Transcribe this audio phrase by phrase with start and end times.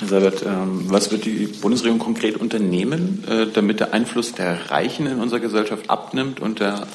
[0.00, 5.06] Herr Seibert, ähm, was wird die Bundesregierung konkret unternehmen, äh, damit der Einfluss der Reichen
[5.06, 6.86] in unserer Gesellschaft abnimmt und der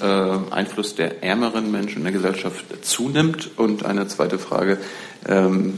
[0.52, 3.52] äh, Einfluss der ärmeren Menschen in der Gesellschaft zunimmt?
[3.58, 4.80] Und eine zweite Frage,
[5.28, 5.78] ähm,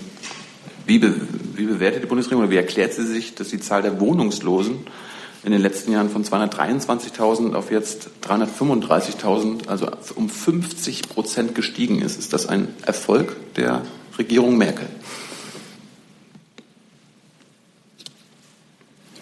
[0.86, 4.88] wie, bewertet die Bundesregierung oder wie erklärt sie sich, dass die Zahl der Wohnungslosen
[5.44, 12.18] in den letzten Jahren von 223.000 auf jetzt 335.000, also um 50 Prozent gestiegen ist?
[12.18, 13.82] Ist das ein Erfolg der
[14.18, 14.88] Regierung Merkel?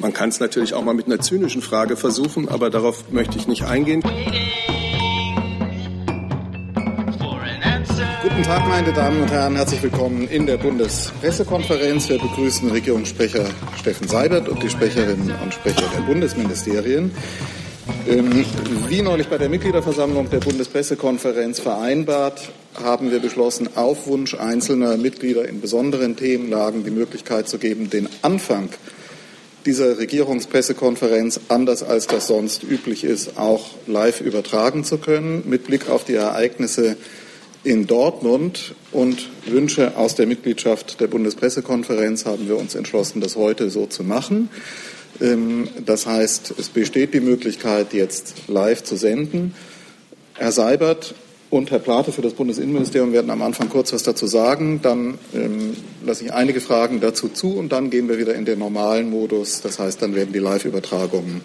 [0.06, 3.48] Man kann es natürlich auch mal mit einer zynischen Frage versuchen, aber darauf möchte ich
[3.48, 4.04] nicht eingehen.
[8.22, 9.56] Guten Tag, meine Damen und Herren.
[9.56, 12.08] Herzlich willkommen in der Bundespressekonferenz.
[12.08, 13.46] Wir begrüßen Regierungssprecher
[13.80, 17.10] Steffen Seibert und die Sprecherinnen und Sprecher der Bundesministerien.
[18.08, 18.46] Ähm,
[18.88, 25.50] wie neulich bei der Mitgliederversammlung der Bundespressekonferenz vereinbart, haben wir beschlossen, auf Wunsch einzelner Mitglieder
[25.50, 28.70] in besonderen Themenlagen die Möglichkeit zu geben, den Anfang
[29.66, 35.90] dieser Regierungspressekonferenz, anders als das sonst üblich ist, auch live übertragen zu können, mit Blick
[35.90, 36.98] auf die Ereignisse
[37.64, 43.72] in Dortmund und Wünsche aus der Mitgliedschaft der Bundespressekonferenz haben wir uns entschlossen, das heute
[43.72, 44.50] so zu machen.
[45.20, 49.56] Ähm, das heißt, es besteht die Möglichkeit, jetzt live zu senden.
[50.36, 51.16] Herr Seibert
[51.50, 54.82] und Herr Plate für das Bundesinnenministerium werden am Anfang kurz was dazu sagen.
[54.82, 58.60] Dann ähm, lasse ich einige Fragen dazu zu und dann gehen wir wieder in den
[58.60, 59.62] normalen Modus.
[59.62, 61.42] Das heißt, dann werden die Live-Übertragungen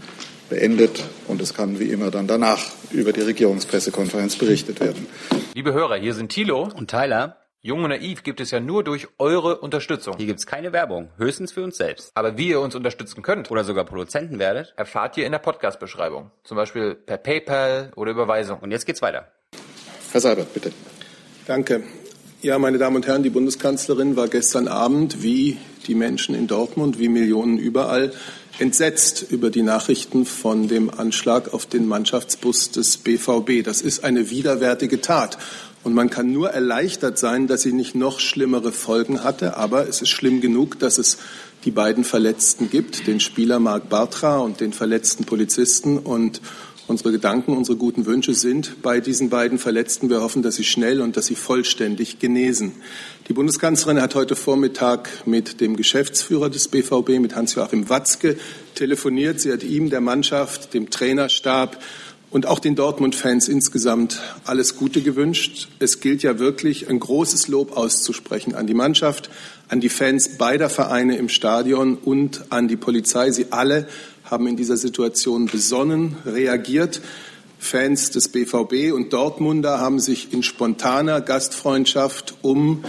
[0.49, 5.07] beendet und es kann wie immer dann danach über die Regierungspressekonferenz berichtet werden.
[5.55, 7.37] Liebe Hörer, hier sind Thilo und Tyler.
[7.63, 10.17] Jung und naiv gibt es ja nur durch eure Unterstützung.
[10.17, 12.11] Hier gibt es keine Werbung, höchstens für uns selbst.
[12.15, 16.31] Aber wie ihr uns unterstützen könnt oder sogar Produzenten werdet, erfahrt ihr in der Podcast-Beschreibung.
[16.43, 18.61] Zum Beispiel per PayPal oder Überweisung.
[18.61, 19.31] Und jetzt geht's weiter.
[20.13, 20.73] Herr Seibert, bitte.
[21.47, 21.85] Danke.
[22.43, 26.99] Ja, meine Damen und Herren, die Bundeskanzlerin war gestern Abend, wie die Menschen in Dortmund,
[26.99, 28.13] wie Millionen überall,
[28.59, 33.63] entsetzt über die Nachrichten von dem Anschlag auf den Mannschaftsbus des BVB.
[33.63, 35.39] Das ist eine widerwärtige Tat.
[35.85, 39.57] Und man kann nur erleichtert sein, dass sie nicht noch schlimmere Folgen hatte.
[39.57, 41.19] Aber es ist schlimm genug, dass es
[41.65, 45.99] die beiden Verletzten gibt, den Spieler Marc Bartra und den verletzten Polizisten.
[45.99, 46.41] Und
[46.91, 50.11] Unsere Gedanken, unsere guten Wünsche sind bei diesen beiden Verletzten.
[50.11, 52.73] Wir hoffen, dass sie schnell und dass sie vollständig genesen.
[53.29, 58.37] Die Bundeskanzlerin hat heute Vormittag mit dem Geschäftsführer des BVB, mit Hans-Joachim Watzke,
[58.75, 59.39] telefoniert.
[59.39, 61.81] Sie hat ihm, der Mannschaft, dem Trainerstab
[62.31, 65.69] und auch den Dortmund-Fans insgesamt alles Gute gewünscht.
[65.79, 69.31] Es gilt ja wirklich, ein großes Lob auszusprechen an die Mannschaft,
[69.69, 73.31] an die Fans beider Vereine im Stadion und an die Polizei.
[73.31, 73.87] Sie alle
[74.31, 77.01] haben in dieser Situation besonnen reagiert.
[77.59, 82.85] Fans des BVB und Dortmunder haben sich in spontaner Gastfreundschaft um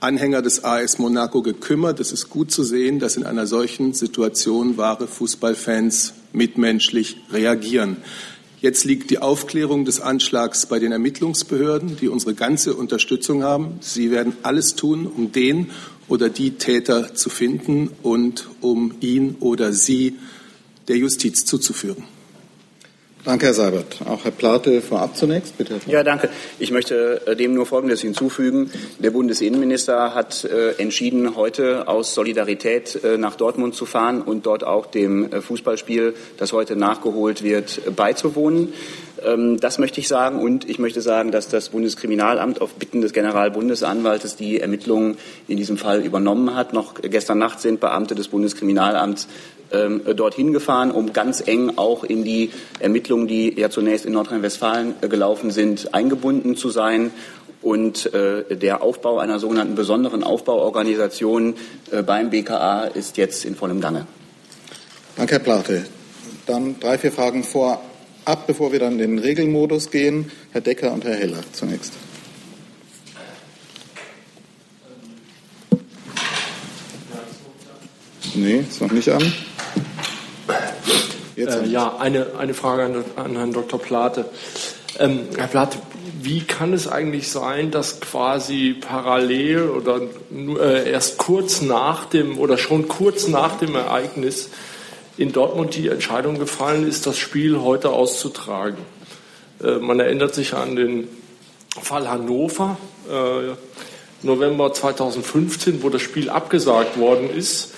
[0.00, 2.00] Anhänger des AS Monaco gekümmert.
[2.00, 7.98] Es ist gut zu sehen, dass in einer solchen Situation wahre Fußballfans mitmenschlich reagieren.
[8.62, 13.78] Jetzt liegt die Aufklärung des Anschlags bei den Ermittlungsbehörden, die unsere ganze Unterstützung haben.
[13.80, 15.70] Sie werden alles tun, um den
[16.08, 20.16] oder die Täter zu finden und um ihn oder sie
[20.90, 22.02] der Justiz zuzuführen.
[23.22, 23.98] Danke, Herr Seibert.
[24.06, 25.78] Auch Herr Plate vorab zunächst, bitte.
[25.86, 26.30] Ja, danke.
[26.58, 28.70] Ich möchte äh, dem nur Folgendes hinzufügen.
[28.98, 34.64] Der Bundesinnenminister hat äh, entschieden, heute aus Solidarität äh, nach Dortmund zu fahren und dort
[34.64, 38.72] auch dem Fußballspiel, das heute nachgeholt wird, beizuwohnen.
[39.22, 40.40] Ähm, das möchte ich sagen.
[40.40, 45.76] Und ich möchte sagen, dass das Bundeskriminalamt auf Bitten des Generalbundesanwaltes die Ermittlungen in diesem
[45.76, 46.72] Fall übernommen hat.
[46.72, 49.28] Noch gestern Nacht sind Beamte des Bundeskriminalamts
[49.72, 54.94] ähm, dorthin gefahren, um ganz eng auch in die Ermittlungen, die ja zunächst in Nordrhein-Westfalen
[55.00, 57.10] äh, gelaufen sind, eingebunden zu sein.
[57.62, 61.54] Und äh, der Aufbau einer sogenannten besonderen Aufbauorganisation
[61.90, 64.06] äh, beim BKA ist jetzt in vollem Gange.
[65.16, 65.84] Danke, Herr Plate.
[66.46, 70.30] Dann drei, vier Fragen vorab, bevor wir dann in den Regelmodus gehen.
[70.52, 71.92] Herr Decker und Herr Heller zunächst.
[78.34, 79.32] Nee, ist noch nicht an.
[81.48, 83.80] Äh, ja, eine, eine Frage an, an Herrn Dr.
[83.80, 84.26] Plate.
[84.98, 85.78] Ähm, Herr Plate,
[86.22, 90.02] wie kann es eigentlich sein, dass quasi parallel oder
[90.32, 94.50] äh, erst kurz nach dem oder schon kurz nach dem Ereignis
[95.16, 98.78] in Dortmund die Entscheidung gefallen ist, das Spiel heute auszutragen?
[99.62, 101.08] Äh, man erinnert sich an den
[101.80, 102.76] Fall Hannover,
[103.08, 103.54] äh,
[104.22, 107.72] November 2015, wo das Spiel abgesagt worden ist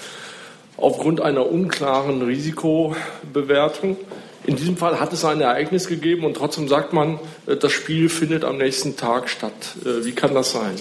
[0.82, 3.96] aufgrund einer unklaren Risikobewertung.
[4.44, 8.08] In diesem Fall hat es ein Ereignis gegeben und trotzdem sagt man, äh, das Spiel
[8.08, 9.52] findet am nächsten Tag statt.
[9.84, 10.74] Äh, wie kann das sein?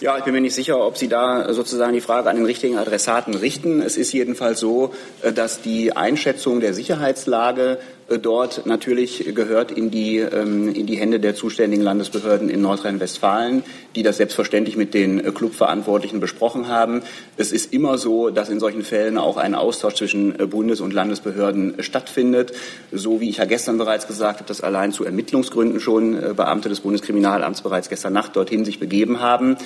[0.00, 2.76] Ja, ich bin mir nicht sicher, ob Sie da sozusagen die Frage an den richtigen
[2.76, 3.80] Adressaten richten.
[3.80, 4.92] Es ist jedenfalls so,
[5.22, 11.18] äh, dass die Einschätzung der Sicherheitslage dort natürlich gehört in die, ähm, in die Hände
[11.18, 13.64] der zuständigen Landesbehörden in Nordrhein-Westfalen,
[13.96, 17.02] die das selbstverständlich mit den äh, Clubverantwortlichen besprochen haben.
[17.36, 21.82] Es ist immer so, dass in solchen Fällen auch ein Austausch zwischen Bundes- und Landesbehörden
[21.82, 22.52] stattfindet.
[22.92, 26.80] So wie ich ja gestern bereits gesagt habe, dass allein zu Ermittlungsgründen schon Beamte des
[26.80, 29.56] Bundeskriminalamts bereits gestern Nacht dorthin sich begeben haben.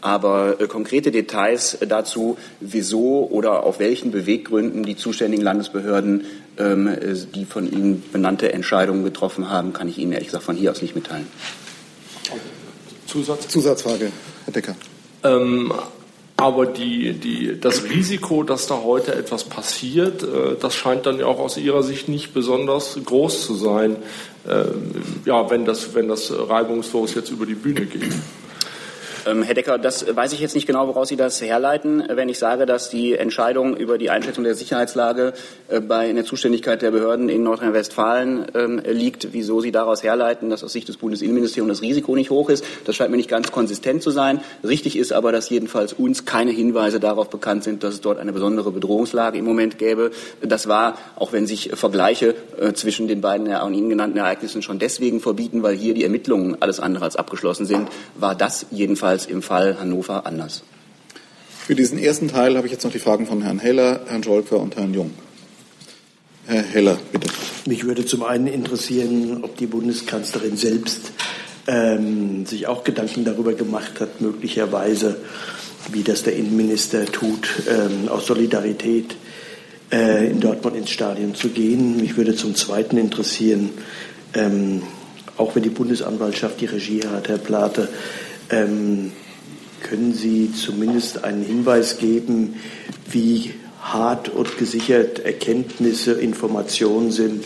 [0.00, 6.24] Aber äh, konkrete Details dazu, wieso oder auf welchen Beweggründen die zuständigen Landesbehörden
[6.60, 10.56] ähm, äh, die von Ihnen benannte Entscheidungen getroffen haben, kann ich Ihnen ehrlich gesagt von
[10.56, 11.26] hier aus nicht mitteilen.
[13.06, 13.48] Zusatz?
[13.48, 14.12] Zusatzfrage,
[14.44, 14.76] Herr Decker.
[15.24, 15.72] Ähm,
[16.36, 21.26] aber die, die, das Risiko, dass da heute etwas passiert, äh, das scheint dann ja
[21.26, 23.96] auch aus Ihrer Sicht nicht besonders groß zu sein,
[24.48, 24.64] äh,
[25.26, 28.12] ja, wenn das, wenn das reibungslos jetzt über die Bühne geht.
[29.26, 32.38] Ähm, Herr Decker, das weiß ich jetzt nicht genau, woraus Sie das herleiten, wenn ich
[32.38, 35.34] sage, dass die Entscheidung über die Einschätzung der Sicherheitslage
[35.68, 39.32] äh, bei in der Zuständigkeit der Behörden in Nordrhein-Westfalen ähm, liegt.
[39.32, 42.96] Wieso Sie daraus herleiten, dass aus Sicht des Bundesinnenministeriums das Risiko nicht hoch ist, das
[42.96, 44.40] scheint mir nicht ganz konsistent zu sein.
[44.64, 48.32] Richtig ist aber, dass jedenfalls uns keine Hinweise darauf bekannt sind, dass es dort eine
[48.32, 50.12] besondere Bedrohungslage im Moment gäbe.
[50.40, 54.78] Das war, auch wenn sich Vergleiche äh, zwischen den beiden an Ihnen genannten Ereignissen schon
[54.78, 59.26] deswegen verbieten, weil hier die Ermittlungen alles andere als abgeschlossen sind, war das jedenfalls jedenfalls
[59.26, 60.62] im Fall Hannover anders.
[61.66, 64.58] Für diesen ersten Teil habe ich jetzt noch die Fragen von Herrn Heller, Herrn Scholker
[64.58, 65.12] und Herrn Jung.
[66.46, 67.28] Herr Heller, bitte.
[67.66, 71.12] Mich würde zum einen interessieren, ob die Bundeskanzlerin selbst
[71.66, 75.16] ähm, sich auch Gedanken darüber gemacht hat, möglicherweise,
[75.92, 79.16] wie das der Innenminister tut, ähm, aus Solidarität
[79.92, 81.96] äh, in Dortmund ins Stadion zu gehen.
[81.96, 83.70] Mich würde zum Zweiten interessieren,
[84.34, 84.82] ähm,
[85.36, 87.88] auch wenn die Bundesanwaltschaft die Regie hat, Herr Plate,
[88.50, 89.12] ähm,
[89.82, 92.56] können Sie zumindest einen Hinweis geben,
[93.10, 97.44] wie hart und gesichert Erkenntnisse, Informationen sind,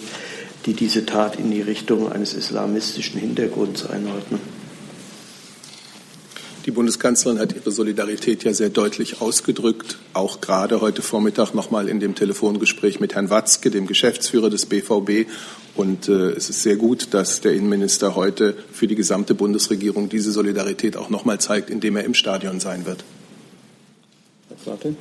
[0.66, 4.53] die diese Tat in die Richtung eines islamistischen Hintergrunds einordnen?
[6.66, 12.00] Die Bundeskanzlerin hat ihre Solidarität ja sehr deutlich ausgedrückt, auch gerade heute Vormittag nochmal in
[12.00, 15.28] dem Telefongespräch mit Herrn Watzke, dem Geschäftsführer des BVB.
[15.75, 20.32] Und äh, es ist sehr gut, dass der Innenminister heute für die gesamte Bundesregierung diese
[20.32, 23.05] Solidarität auch nochmal zeigt, indem er im Stadion sein wird.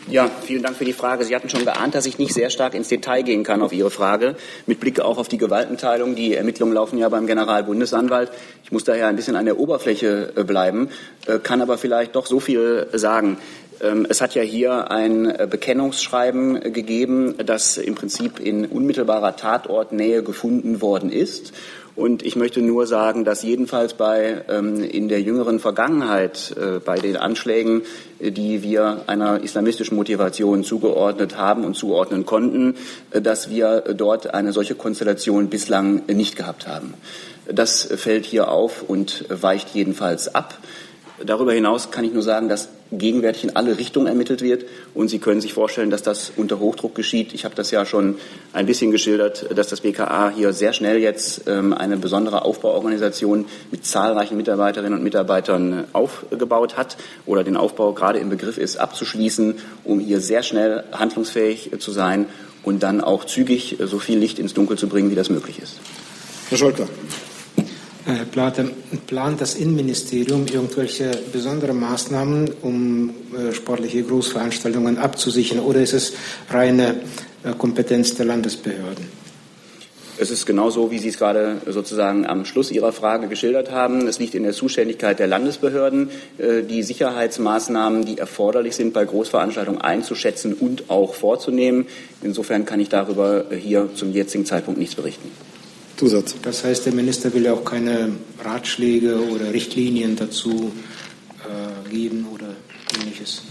[0.09, 1.23] Ja, vielen Dank für die Frage.
[1.25, 3.91] Sie hatten schon geahnt, dass ich nicht sehr stark ins Detail gehen kann auf Ihre
[3.91, 4.35] Frage.
[4.65, 6.15] Mit Blick auch auf die Gewaltenteilung.
[6.15, 8.31] Die Ermittlungen laufen ja beim Generalbundesanwalt.
[8.63, 10.89] Ich muss daher ein bisschen an der Oberfläche äh, bleiben,
[11.27, 13.37] äh, kann aber vielleicht doch so viel sagen.
[13.81, 20.23] Ähm, es hat ja hier ein äh, Bekennungsschreiben gegeben, das im Prinzip in unmittelbarer Tatortnähe
[20.23, 21.53] gefunden worden ist.
[21.95, 26.97] Und ich möchte nur sagen, dass jedenfalls bei ähm, in der jüngeren Vergangenheit äh, bei
[26.97, 27.83] den Anschlägen,
[28.19, 32.75] äh, die wir einer islamistischen Motivation zugeordnet haben und zuordnen konnten,
[33.11, 36.95] äh, dass wir dort eine solche Konstellation bislang nicht gehabt haben.
[37.45, 40.57] Das fällt hier auf und weicht jedenfalls ab.
[41.23, 44.65] Darüber hinaus kann ich nur sagen, dass gegenwärtig in alle Richtungen ermittelt wird.
[44.93, 47.33] Und Sie können sich vorstellen, dass das unter Hochdruck geschieht.
[47.33, 48.17] Ich habe das ja schon
[48.53, 53.85] ein bisschen geschildert, dass das BKA hier sehr schnell jetzt ähm, eine besondere Aufbauorganisation mit
[53.85, 59.99] zahlreichen Mitarbeiterinnen und Mitarbeitern aufgebaut hat oder den Aufbau gerade im Begriff ist abzuschließen, um
[59.99, 62.27] hier sehr schnell handlungsfähig zu sein
[62.63, 65.75] und dann auch zügig so viel Licht ins Dunkel zu bringen, wie das möglich ist.
[66.49, 66.87] Herr Scholker.
[68.05, 68.69] Herr Plate,
[69.07, 76.13] plant das Innenministerium irgendwelche besondere Maßnahmen, um äh, sportliche Großveranstaltungen abzusichern, oder ist es
[76.49, 76.95] reine
[77.45, 79.07] äh, Kompetenz der Landesbehörden?
[80.17, 84.05] Es ist genau so, wie Sie es gerade sozusagen am Schluss Ihrer Frage geschildert haben.
[84.07, 89.79] Es liegt in der Zuständigkeit der Landesbehörden, äh, die Sicherheitsmaßnahmen, die erforderlich sind, bei Großveranstaltungen
[89.79, 91.87] einzuschätzen und auch vorzunehmen.
[92.21, 95.31] Insofern kann ich darüber hier zum jetzigen Zeitpunkt nichts berichten.
[96.03, 96.35] Zusatz.
[96.41, 98.11] Das heißt, der Minister will auch keine
[98.43, 100.73] Ratschläge oder Richtlinien dazu
[101.45, 102.47] äh, geben oder
[102.99, 103.43] ähnliches.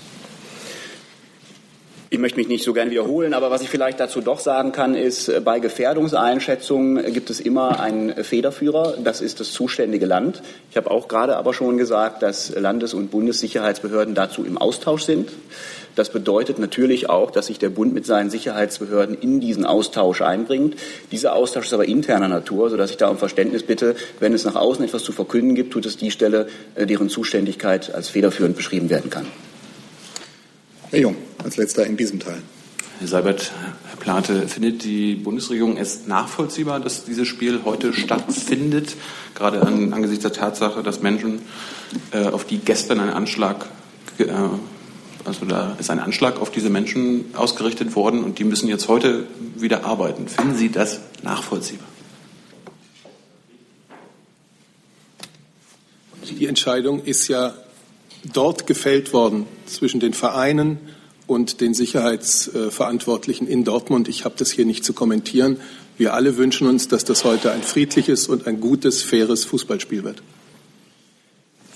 [2.11, 4.94] Ich möchte mich nicht so gern wiederholen, aber was ich vielleicht dazu doch sagen kann,
[4.94, 10.42] ist, äh, bei Gefährdungseinschätzungen gibt es immer einen Federführer, das ist das zuständige Land.
[10.71, 15.30] Ich habe auch gerade aber schon gesagt, dass Landes- und Bundessicherheitsbehörden dazu im Austausch sind.
[15.94, 20.76] Das bedeutet natürlich auch, dass sich der Bund mit seinen Sicherheitsbehörden in diesen Austausch einbringt.
[21.11, 24.54] Dieser Austausch ist aber interner Natur, sodass ich da um Verständnis bitte, wenn es nach
[24.54, 28.88] außen etwas zu verkünden gibt, tut es die Stelle, äh, deren Zuständigkeit als federführend beschrieben
[28.90, 29.26] werden kann.
[30.90, 32.42] Herr Jung, als letzter in diesem Teil.
[32.99, 33.50] Herr Seibert,
[33.88, 38.94] Herr Plate, findet die Bundesregierung es nachvollziehbar, dass dieses Spiel heute stattfindet,
[39.34, 41.40] gerade an, angesichts der Tatsache, dass Menschen,
[42.12, 43.66] äh, auf die gestern ein Anschlag
[45.25, 49.26] also da ist ein Anschlag auf diese Menschen ausgerichtet worden und die müssen jetzt heute
[49.57, 50.29] wieder arbeiten.
[50.29, 51.87] Finden Sie das nachvollziehbar?
[56.38, 57.55] Die Entscheidung ist ja
[58.33, 60.79] dort gefällt worden zwischen den Vereinen
[61.26, 64.09] und den Sicherheitsverantwortlichen in Dortmund.
[64.09, 65.59] Ich habe das hier nicht zu kommentieren.
[65.99, 70.23] Wir alle wünschen uns, dass das heute ein friedliches und ein gutes, faires Fußballspiel wird.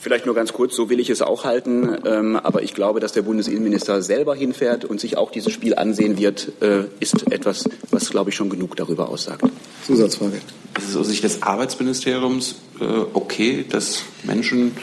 [0.06, 1.98] Vielleicht nur ganz kurz, so will ich es auch halten.
[2.06, 6.16] Ähm, aber ich glaube, dass der Bundesinnenminister selber hinfährt und sich auch dieses Spiel ansehen
[6.16, 9.42] wird, äh, ist etwas, was, glaube ich, schon genug darüber aussagt.
[9.84, 10.36] Zusatzfrage.
[10.78, 12.84] Ist es aus Sicht des Arbeitsministeriums äh,
[13.14, 14.76] okay, dass Menschen,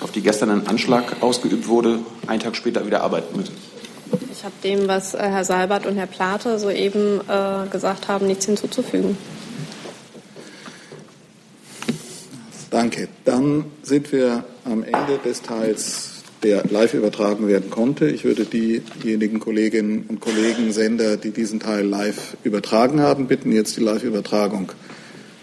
[0.00, 3.56] auf die gestern ein Anschlag ausgeübt wurde, einen Tag später wieder arbeiten müssen?
[4.32, 8.46] Ich habe dem, was äh, Herr Seibert und Herr Plate soeben äh, gesagt haben, nichts
[8.46, 9.18] hinzuzufügen.
[12.78, 13.08] Danke.
[13.24, 18.08] Dann sind wir am Ende des Teils, der live übertragen werden konnte.
[18.08, 23.76] Ich würde diejenigen Kolleginnen und Kollegen, Sender, die diesen Teil live übertragen haben, bitten, jetzt
[23.76, 24.70] die Live-Übertragung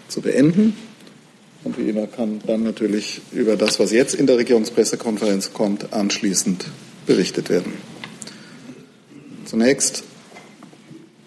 [0.08, 0.78] zu beenden.
[1.62, 6.64] Und wie immer kann dann natürlich über das, was jetzt in der Regierungspressekonferenz kommt, anschließend
[7.04, 7.74] berichtet werden.
[9.44, 10.04] Zunächst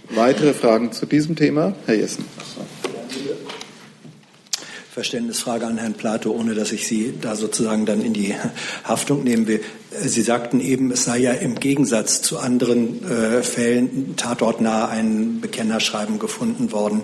[0.09, 1.75] weitere Fragen zu diesem Thema.
[1.85, 2.25] Herr Jessen.
[4.91, 8.33] Verständnisfrage an Herrn Plato, ohne dass ich Sie da sozusagen dann in die
[8.83, 9.61] Haftung nehmen will.
[9.91, 16.17] Sie sagten eben, es sei ja im Gegensatz zu anderen äh, Fällen tatortnah ein Bekennerschreiben
[16.17, 17.03] gefunden worden.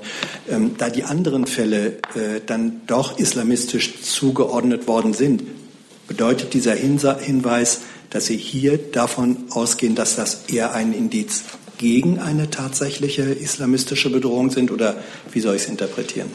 [0.50, 5.44] Ähm, da die anderen Fälle äh, dann doch islamistisch zugeordnet worden sind,
[6.08, 11.44] bedeutet dieser Hinweis, dass Sie hier davon ausgehen, dass das eher ein Indiz
[11.78, 14.96] gegen eine tatsächliche islamistische Bedrohung sind oder
[15.32, 16.30] wie soll ich es interpretieren?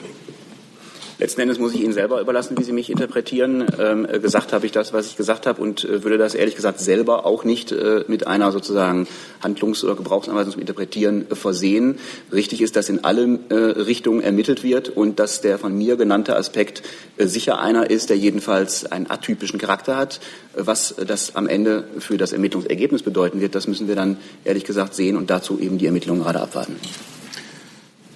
[1.20, 3.66] Letzten Endes muss ich Ihnen selber überlassen, wie Sie mich interpretieren.
[3.78, 6.56] Ähm, äh, gesagt habe ich das, was ich gesagt habe und äh, würde das ehrlich
[6.56, 9.06] gesagt selber auch nicht äh, mit einer sozusagen
[9.42, 11.98] Handlungs- oder Gebrauchsanweisung zum Interpretieren äh, versehen.
[12.32, 16.36] Richtig ist, dass in alle äh, Richtungen ermittelt wird und dass der von mir genannte
[16.36, 16.82] Aspekt
[17.18, 20.20] äh, sicher einer ist, der jedenfalls einen atypischen Charakter hat.
[20.54, 24.94] Was das am Ende für das Ermittlungsergebnis bedeuten wird, das müssen wir dann ehrlich gesagt
[24.94, 26.76] sehen und dazu eben die Ermittlungen gerade abwarten.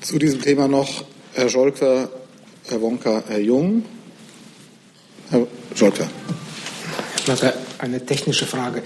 [0.00, 2.08] Zu diesem Thema noch Herr Scholker
[2.66, 3.84] Herr Wonka, Herr Jung.
[5.30, 6.08] Herr Scholker.
[7.78, 8.82] Eine technische Frage.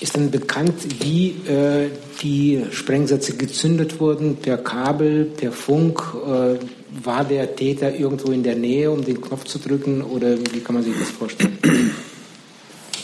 [0.00, 1.90] Ist denn bekannt, wie äh,
[2.22, 4.36] die Sprengsätze gezündet wurden?
[4.36, 6.02] Per Kabel, per Funk?
[6.26, 6.58] Äh,
[7.04, 10.02] war der Täter irgendwo in der Nähe, um den Knopf zu drücken?
[10.02, 11.58] Oder wie kann man sich das vorstellen?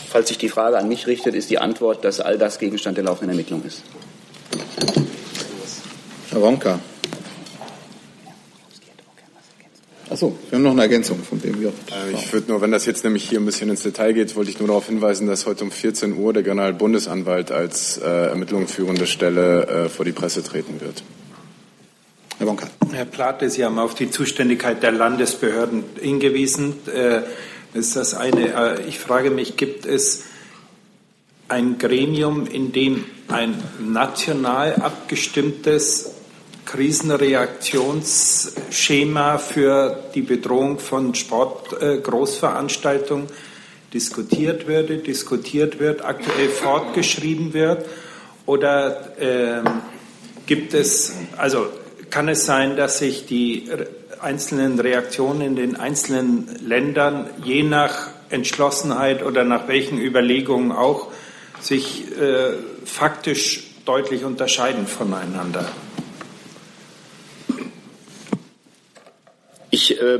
[0.09, 3.05] Falls sich die Frage an mich richtet, ist die Antwort, dass all das Gegenstand der
[3.05, 3.83] laufenden Ermittlung ist.
[6.31, 6.81] Herr Wonka.
[10.17, 11.67] Achso, wir haben noch eine Ergänzung von BMJ.
[11.67, 11.71] Äh,
[12.15, 14.59] ich würde nur, wenn das jetzt nämlich hier ein bisschen ins Detail geht, wollte ich
[14.59, 19.89] nur darauf hinweisen, dass heute um 14 Uhr der Generalbundesanwalt als äh, ermittlungsführende Stelle äh,
[19.91, 21.03] vor die Presse treten wird.
[22.39, 22.67] Herr Bonka.
[22.93, 26.77] Herr Plate, Sie haben auf die Zuständigkeit der Landesbehörden hingewiesen.
[26.87, 27.21] Äh,
[27.75, 30.23] ist das eine, äh, ich frage mich, gibt es
[31.49, 36.16] ein Gremium, in dem ein national abgestimmtes
[36.67, 43.29] Krisenreaktionsschema für die Bedrohung von Sportgroßveranstaltungen
[43.95, 47.87] diskutiert würde, diskutiert wird, aktuell fortgeschrieben wird?
[48.45, 49.63] Oder äh,
[50.47, 51.69] gibt es, also
[52.11, 53.71] kann es sein, dass sich die
[54.21, 61.09] einzelnen Reaktionen in den einzelnen Ländern je nach Entschlossenheit oder nach welchen Überlegungen auch
[61.61, 62.55] sich äh,
[62.85, 65.71] faktisch deutlich unterscheiden voneinander?
[69.77, 70.19] Ich äh,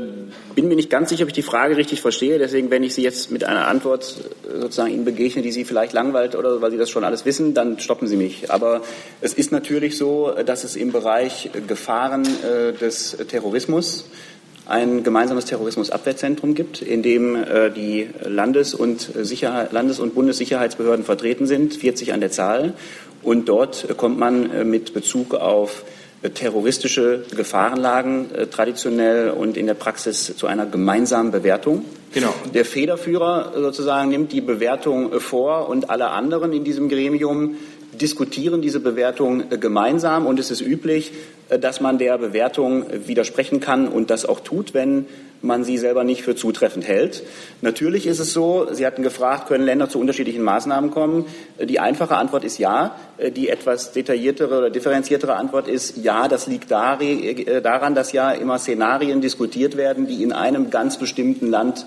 [0.53, 2.37] bin mir nicht ganz sicher, ob ich die Frage richtig verstehe.
[2.37, 4.15] Deswegen, wenn ich Sie jetzt mit einer Antwort
[4.47, 7.55] äh, sozusagen Ihnen begegne, die Sie vielleicht langweilt oder weil Sie das schon alles wissen,
[7.55, 8.51] dann stoppen Sie mich.
[8.51, 8.83] Aber
[9.19, 14.05] es ist natürlich so, dass es im Bereich Gefahren äh, des Terrorismus
[14.67, 21.47] ein gemeinsames Terrorismusabwehrzentrum gibt, in dem äh, die Landes- und, Sicherheit, Landes und Bundessicherheitsbehörden vertreten
[21.47, 22.75] sind, 40 an der Zahl.
[23.23, 25.83] Und dort kommt man mit Bezug auf
[26.33, 31.85] terroristische Gefahrenlagen äh, traditionell und in der Praxis zu einer gemeinsamen Bewertung.
[32.13, 32.33] Genau.
[32.53, 37.57] Der Federführer sozusagen nimmt die Bewertung äh, vor und alle anderen in diesem Gremium
[37.93, 41.11] diskutieren diese Bewertung äh, gemeinsam und es ist üblich,
[41.49, 45.05] äh, dass man der Bewertung widersprechen kann und das auch tut, wenn
[45.41, 47.23] man sie selber nicht für zutreffend hält.
[47.61, 51.25] Natürlich ist es so, Sie hatten gefragt, können Länder zu unterschiedlichen Maßnahmen kommen?
[51.63, 52.95] Die einfache Antwort ist ja.
[53.35, 56.27] Die etwas detailliertere oder differenziertere Antwort ist ja.
[56.27, 61.85] Das liegt daran, dass ja immer Szenarien diskutiert werden, die in einem ganz bestimmten Land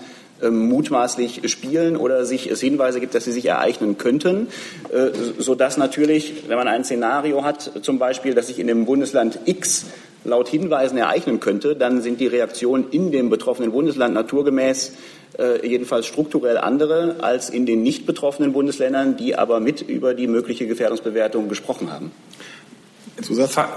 [0.49, 4.47] mutmaßlich spielen oder sich es Hinweise gibt, dass sie sich ereignen könnten,
[4.91, 9.39] äh, sodass natürlich, wenn man ein Szenario hat, zum Beispiel, dass sich in dem Bundesland
[9.45, 9.85] X
[10.23, 14.93] laut Hinweisen ereignen könnte, dann sind die Reaktionen in dem betroffenen Bundesland naturgemäß
[15.39, 20.27] äh, jedenfalls strukturell andere als in den nicht betroffenen Bundesländern, die aber mit über die
[20.27, 22.11] mögliche Gefährdungsbewertung gesprochen haben.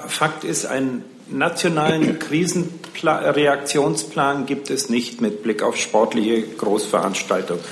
[0.08, 7.62] Fakt ist, einen nationalen Krisenreaktionsplan gibt es nicht mit Blick auf sportliche Großveranstaltungen.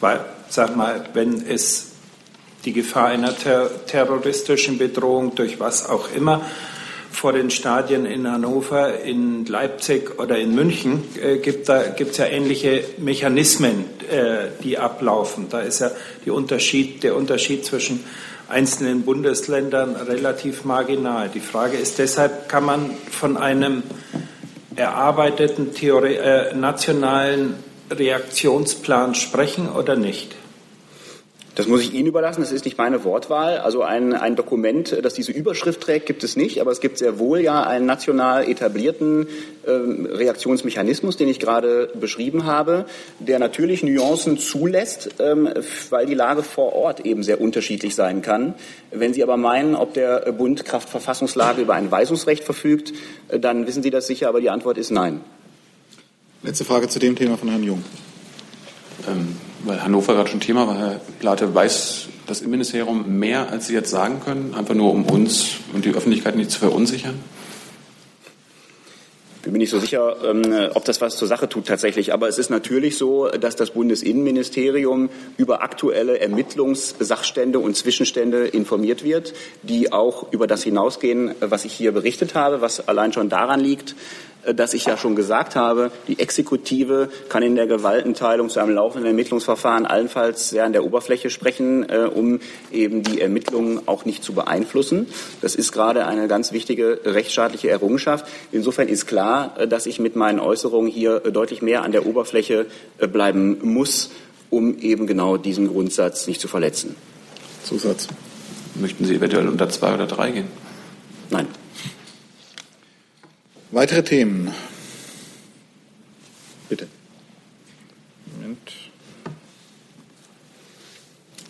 [0.00, 1.92] Weil, sag mal, wenn es
[2.64, 6.42] die Gefahr einer ter terroristischen Bedrohung durch was auch immer
[7.10, 12.26] vor den Stadien in Hannover, in Leipzig oder in München äh, gibt da gibt's ja
[12.26, 15.48] ähnliche Mechanismen, äh, die ablaufen.
[15.50, 15.90] Da ist ja
[16.32, 18.04] Unterschied, der Unterschied zwischen
[18.50, 21.28] einzelnen Bundesländern relativ marginal.
[21.28, 23.82] Die Frage ist deshalb, kann man von einem
[24.76, 27.54] erarbeiteten Theorie, äh, nationalen
[27.90, 30.36] Reaktionsplan sprechen oder nicht?
[31.56, 33.58] Das muss ich Ihnen überlassen, das ist nicht meine Wortwahl.
[33.58, 37.18] Also ein, ein Dokument, das diese Überschrift trägt, gibt es nicht, aber es gibt sehr
[37.18, 39.26] wohl ja einen national etablierten
[39.66, 42.86] ähm, Reaktionsmechanismus, den ich gerade beschrieben habe,
[43.18, 45.48] der natürlich Nuancen zulässt, ähm,
[45.90, 48.54] weil die Lage vor Ort eben sehr unterschiedlich sein kann.
[48.92, 52.92] Wenn Sie aber meinen, ob der Bund Kraftverfassungslage über ein Weisungsrecht verfügt,
[53.28, 55.20] äh, dann wissen Sie das sicher, aber die Antwort ist nein.
[56.44, 57.82] Letzte Frage zu dem Thema von Herrn Jung.
[59.08, 63.74] Ähm weil Hannover gerade schon Thema war, Herr Plate, weiß das Innenministerium mehr, als Sie
[63.74, 67.18] jetzt sagen können, einfach nur um uns und die Öffentlichkeit nicht zu verunsichern?
[69.42, 72.12] bin mir nicht so sicher, ähm, ob das was zur Sache tut tatsächlich.
[72.12, 79.32] Aber es ist natürlich so, dass das Bundesinnenministerium über aktuelle Ermittlungssachstände und Zwischenstände informiert wird,
[79.62, 83.94] die auch über das hinausgehen, was ich hier berichtet habe, was allein schon daran liegt,
[84.54, 89.06] dass ich ja schon gesagt habe, die Exekutive kann in der Gewaltenteilung zu einem laufenden
[89.06, 92.40] Ermittlungsverfahren allenfalls sehr an der Oberfläche sprechen, äh, um
[92.72, 95.06] eben die Ermittlungen auch nicht zu beeinflussen.
[95.40, 98.26] Das ist gerade eine ganz wichtige rechtsstaatliche Errungenschaft.
[98.52, 102.66] Insofern ist klar, äh, dass ich mit meinen Äußerungen hier deutlich mehr an der Oberfläche
[103.12, 104.10] bleiben muss,
[104.50, 106.96] um eben genau diesen Grundsatz nicht zu verletzen.
[107.64, 108.08] Zusatz.
[108.74, 110.46] Möchten Sie eventuell unter zwei oder drei gehen?
[111.30, 111.46] Nein.
[113.72, 114.52] Weitere Themen?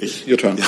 [0.01, 0.27] Ich?
[0.27, 0.57] Ihr Turn.
[0.57, 0.65] Ja.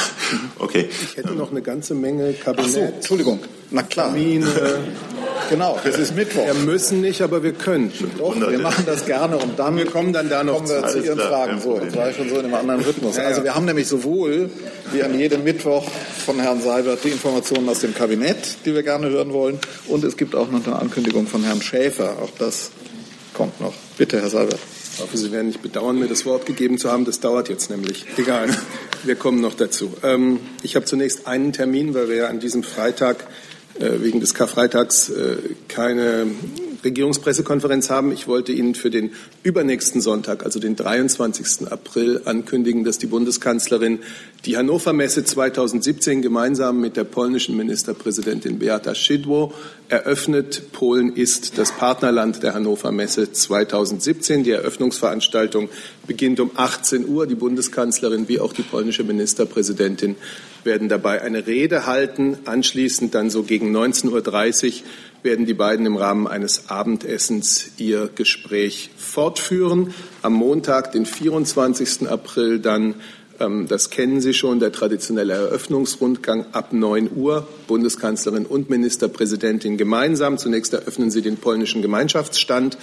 [0.59, 0.89] Okay.
[0.91, 2.71] Ich hätte noch eine ganze Menge Kabinett.
[2.71, 3.41] Ach so, Entschuldigung.
[3.71, 4.13] Na klar.
[4.13, 4.47] Termine.
[5.51, 6.45] genau, das ist Mittwoch.
[6.47, 7.91] Wir müssen nicht, aber wir können.
[8.19, 10.99] Doch, wir machen das gerne und dann wir kommen dann da noch kommen wir zu
[10.99, 11.29] Ihren klar.
[11.29, 11.61] Fragen.
[11.61, 13.17] So, das war schon so in einem anderen Rhythmus.
[13.17, 13.25] Ja.
[13.25, 14.51] Also wir haben nämlich sowohl
[14.93, 15.89] wie an jedem Mittwoch
[16.27, 20.17] von Herrn Seibert die Informationen aus dem Kabinett, die wir gerne hören wollen, und es
[20.17, 22.17] gibt auch noch eine Ankündigung von Herrn Schäfer.
[22.23, 22.71] Auch das
[23.33, 23.73] kommt noch.
[23.97, 24.61] Bitte, Herr Seibert.
[24.95, 27.05] Ich hoffe, Sie werden nicht bedauern, mir das Wort gegeben zu haben.
[27.07, 28.05] Das dauert jetzt nämlich.
[28.19, 28.49] Egal,
[29.05, 29.95] wir kommen noch dazu.
[30.03, 33.25] Ähm, ich habe zunächst einen Termin, weil wir ja an diesem Freitag
[33.81, 35.37] äh, wegen des Karfreitags äh,
[35.69, 36.27] keine
[36.85, 38.13] Regierungspressekonferenz haben.
[38.13, 41.71] Ich wollte Ihnen für den übernächsten Sonntag, also den 23.
[41.71, 44.01] April, ankündigen, dass die Bundeskanzlerin
[44.45, 49.53] die Hannover Messe 2017 gemeinsam mit der polnischen Ministerpräsidentin Beata Szydło
[49.89, 50.73] eröffnet.
[50.73, 54.43] Polen ist das Partnerland der Hannover Messe 2017.
[54.43, 55.69] Die Eröffnungsveranstaltung
[56.07, 57.27] beginnt um 18 Uhr.
[57.27, 60.17] Die Bundeskanzlerin wie auch die polnische Ministerpräsidentin
[60.65, 62.39] werden dabei eine Rede halten.
[62.45, 64.73] Anschließend dann so gegen 19.30 Uhr
[65.23, 69.95] werden die beiden im Rahmen eines Abendessens ihr Gespräch fortführen.
[70.23, 72.09] Am Montag, den 24.
[72.09, 72.95] April, dann,
[73.39, 77.47] ähm, das kennen Sie schon, der traditionelle Eröffnungsrundgang ab 9 Uhr.
[77.69, 80.39] Bundeskanzlerin und Ministerpräsidentin gemeinsam.
[80.39, 82.77] Zunächst eröffnen Sie den polnischen Gemeinschaftsstand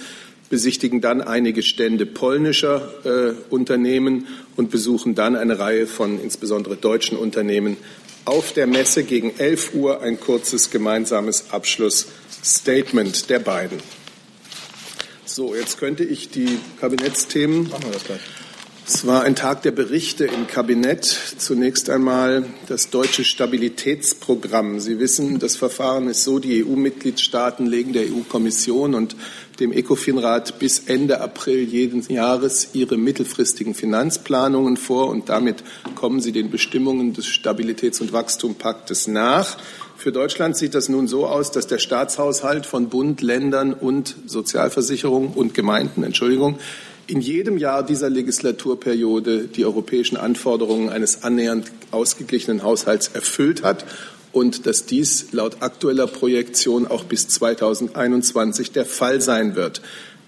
[0.48, 4.26] besichtigen dann einige Stände polnischer äh, Unternehmen
[4.56, 7.76] und besuchen dann eine Reihe von insbesondere deutschen Unternehmen
[8.24, 11.46] auf der Messe gegen 11 Uhr ein kurzes gemeinsames
[12.40, 13.78] Abschlussstatement der beiden.
[15.26, 17.68] So, jetzt könnte ich die Kabinettsthemen.
[17.68, 18.20] Machen wir das gleich.
[18.86, 21.04] Es war ein Tag der Berichte im Kabinett.
[21.04, 24.80] Zunächst einmal das deutsche Stabilitätsprogramm.
[24.80, 29.14] Sie wissen, das Verfahren ist so, die EU-Mitgliedstaaten legen der EU-Kommission und
[29.60, 35.62] dem ECOFIN-Rat bis Ende April jeden Jahres ihre mittelfristigen Finanzplanungen vor und damit
[35.94, 39.58] kommen sie den Bestimmungen des Stabilitäts- und Wachstumspaktes nach.
[39.96, 45.34] Für Deutschland sieht das nun so aus, dass der Staatshaushalt von Bund, Ländern und Sozialversicherungen
[45.34, 46.58] und Gemeinden, Entschuldigung,
[47.06, 53.84] in jedem Jahr dieser Legislaturperiode die europäischen Anforderungen eines annähernd ausgeglichenen Haushalts erfüllt hat
[54.32, 59.82] und dass dies laut aktueller Projektion auch bis 2021 der Fall sein wird.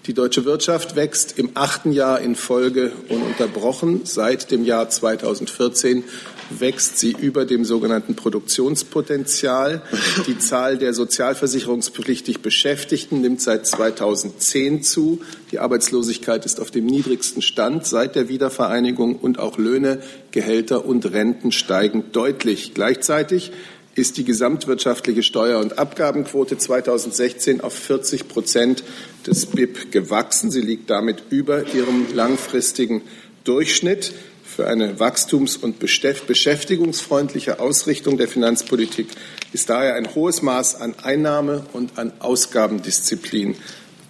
[0.05, 4.01] Die deutsche Wirtschaft wächst im achten Jahr in Folge ununterbrochen.
[4.03, 6.03] Seit dem Jahr 2014
[6.49, 9.81] wächst sie über dem sogenannten Produktionspotenzial.
[10.27, 15.21] Die Zahl der sozialversicherungspflichtig Beschäftigten nimmt seit 2010 zu.
[15.51, 21.13] Die Arbeitslosigkeit ist auf dem niedrigsten Stand seit der Wiedervereinigung und auch Löhne, Gehälter und
[21.13, 22.73] Renten steigen deutlich.
[22.73, 23.53] Gleichzeitig
[23.95, 28.83] ist die gesamtwirtschaftliche Steuer- und Abgabenquote 2016 auf 40 Prozent
[29.27, 30.49] des BIP gewachsen.
[30.49, 33.01] Sie liegt damit über ihrem langfristigen
[33.43, 34.13] Durchschnitt.
[34.43, 39.07] Für eine wachstums- und beschäftigungsfreundliche Ausrichtung der Finanzpolitik
[39.51, 43.55] ist daher ein hohes Maß an Einnahme- und an Ausgabendisziplin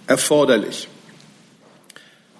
[0.06, 0.88] erforderlich.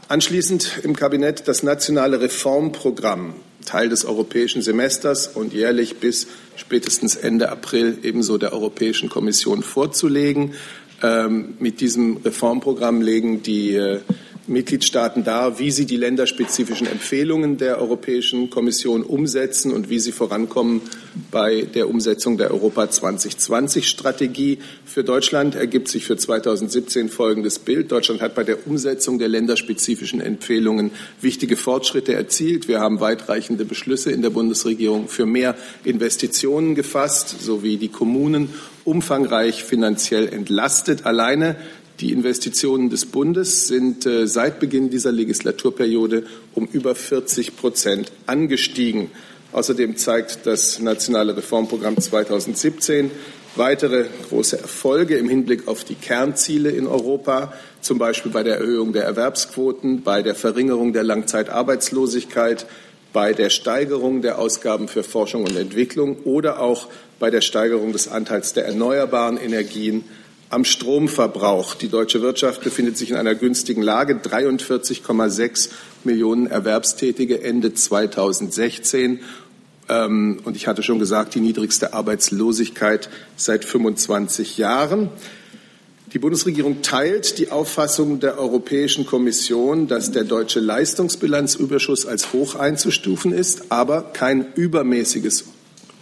[0.09, 7.51] Anschließend im Kabinett das nationale Reformprogramm Teil des europäischen Semesters und jährlich bis spätestens Ende
[7.51, 10.55] April ebenso der Europäischen Kommission vorzulegen.
[11.03, 14.01] Ähm, mit diesem Reformprogramm legen die äh,
[14.47, 20.83] Mitgliedstaaten dar, wie sie die länderspezifischen Empfehlungen der Europäischen Kommission umsetzen und wie sie vorankommen
[21.31, 24.59] bei der Umsetzung der Europa 2020 Strategie.
[24.85, 27.91] Für Deutschland ergibt sich für 2017 folgendes Bild.
[27.91, 32.69] Deutschland hat bei der Umsetzung der länderspezifischen Empfehlungen wichtige Fortschritte erzielt.
[32.69, 38.51] Wir haben weitreichende Beschlüsse in der Bundesregierung für mehr Investitionen gefasst, sowie die Kommunen
[38.85, 41.07] umfangreich finanziell entlastet.
[41.07, 41.57] Alleine
[42.01, 49.11] die Investitionen des Bundes sind äh, seit Beginn dieser Legislaturperiode um über 40 Prozent angestiegen.
[49.53, 53.13] Außerdem zeigt das nationale Reformprogramm 2017
[53.55, 58.93] weitere große Erfolge im Hinblick auf die Kernziele in Europa, zum Beispiel bei der Erhöhung
[58.93, 62.67] der Erwerbsquoten, bei der Verringerung der Langzeitarbeitslosigkeit,
[63.13, 66.89] bei der Steigerung der Ausgaben für Forschung und Entwicklung oder auch
[67.21, 70.05] bei der Steigerung des Anteils der erneuerbaren Energien
[70.55, 71.75] am Stromverbrauch.
[71.75, 74.15] Die deutsche Wirtschaft befindet sich in einer günstigen Lage.
[74.15, 75.71] 43,6
[76.05, 79.21] Millionen Erwerbstätige Ende 2016.
[79.89, 85.11] Ähm, und ich hatte schon gesagt, die niedrigste Arbeitslosigkeit seit 25 Jahren.
[86.13, 93.33] Die Bundesregierung teilt die Auffassung der Europäischen Kommission, dass der deutsche Leistungsbilanzüberschuss als hoch einzustufen
[93.33, 95.47] ist, aber kein übermäßiges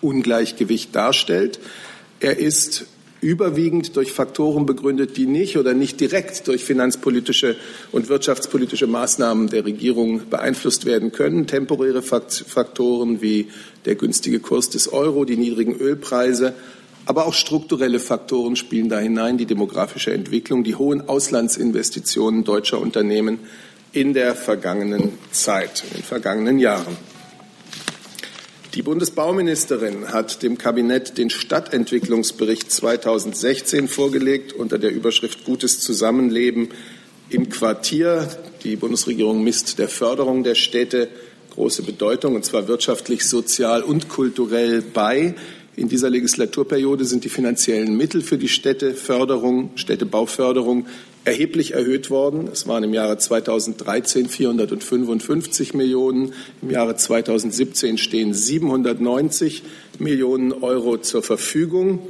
[0.03, 1.59] Ungleichgewicht darstellt.
[2.21, 2.85] Er ist
[3.23, 7.57] überwiegend durch Faktoren begründet, die nicht oder nicht direkt durch finanzpolitische
[7.93, 11.47] und wirtschaftspolitische Maßnahmen der Regierung beeinflusst werden können.
[11.47, 13.49] Temporäre Faktoren wie
[13.85, 16.53] der günstige Kurs des Euro, die niedrigen Ölpreise,
[17.07, 23.39] aber auch strukturelle Faktoren spielen da hinein, die demografische Entwicklung, die hohen Auslandsinvestitionen deutscher Unternehmen
[23.93, 26.97] in der vergangenen Zeit, in den vergangenen Jahren.
[28.75, 36.71] Die Bundesbauministerin hat dem Kabinett den Stadtentwicklungsbericht 2016 vorgelegt unter der Überschrift Gutes Zusammenleben
[37.29, 38.27] im Quartier.
[38.65, 41.11] Die Bundesregierung misst der Förderung der Städte
[41.51, 45.35] große Bedeutung, und zwar wirtschaftlich, sozial und kulturell bei.
[45.77, 50.87] In dieser Legislaturperiode sind die finanziellen Mittel für die Städteförderung, Städtebauförderung
[51.25, 52.49] erheblich erhöht worden.
[52.53, 59.63] Es waren im Jahre 2013 455 Millionen, im Jahre 2017 stehen 790
[59.99, 62.01] Millionen Euro zur Verfügung.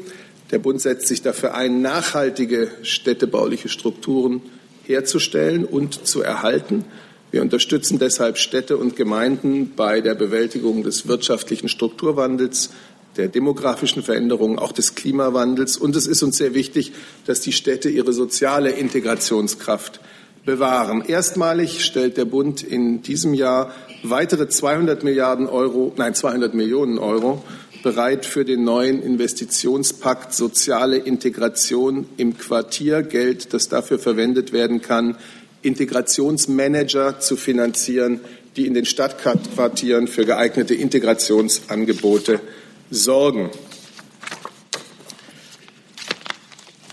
[0.51, 4.43] Der Bund setzt sich dafür ein, nachhaltige städtebauliche Strukturen
[4.85, 6.85] herzustellen und zu erhalten.
[7.31, 12.71] Wir unterstützen deshalb Städte und Gemeinden bei der Bewältigung des wirtschaftlichen Strukturwandels,
[13.17, 15.77] der demografischen Veränderungen, auch des Klimawandels.
[15.77, 16.93] Und es ist uns sehr wichtig,
[17.27, 20.01] dass die Städte ihre soziale Integrationskraft
[20.45, 21.03] bewahren.
[21.07, 23.73] Erstmalig stellt der Bund in diesem Jahr
[24.03, 27.45] weitere 200 Milliarden Euro, nein, 200 Millionen Euro
[27.83, 35.17] bereit für den neuen Investitionspakt soziale Integration im Quartier, Geld, das dafür verwendet werden kann,
[35.63, 38.21] Integrationsmanager zu finanzieren,
[38.57, 42.41] die in den Stadtquartieren für geeignete Integrationsangebote
[42.93, 43.51] sorgen.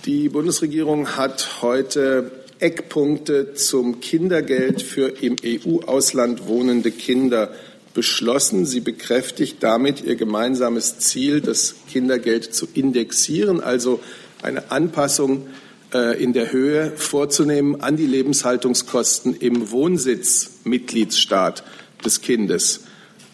[0.06, 7.52] Die Bundesregierung hat heute Eckpunkte zum Kindergeld für im EU-Ausland wohnende Kinder
[7.94, 8.66] beschlossen.
[8.66, 14.00] Sie bekräftigt damit ihr gemeinsames Ziel, das Kindergeld zu indexieren, also
[14.42, 15.48] eine Anpassung
[15.94, 21.64] äh, in der Höhe vorzunehmen an die Lebenshaltungskosten im Wohnsitzmitgliedsstaat
[22.06, 22.86] des Kindes.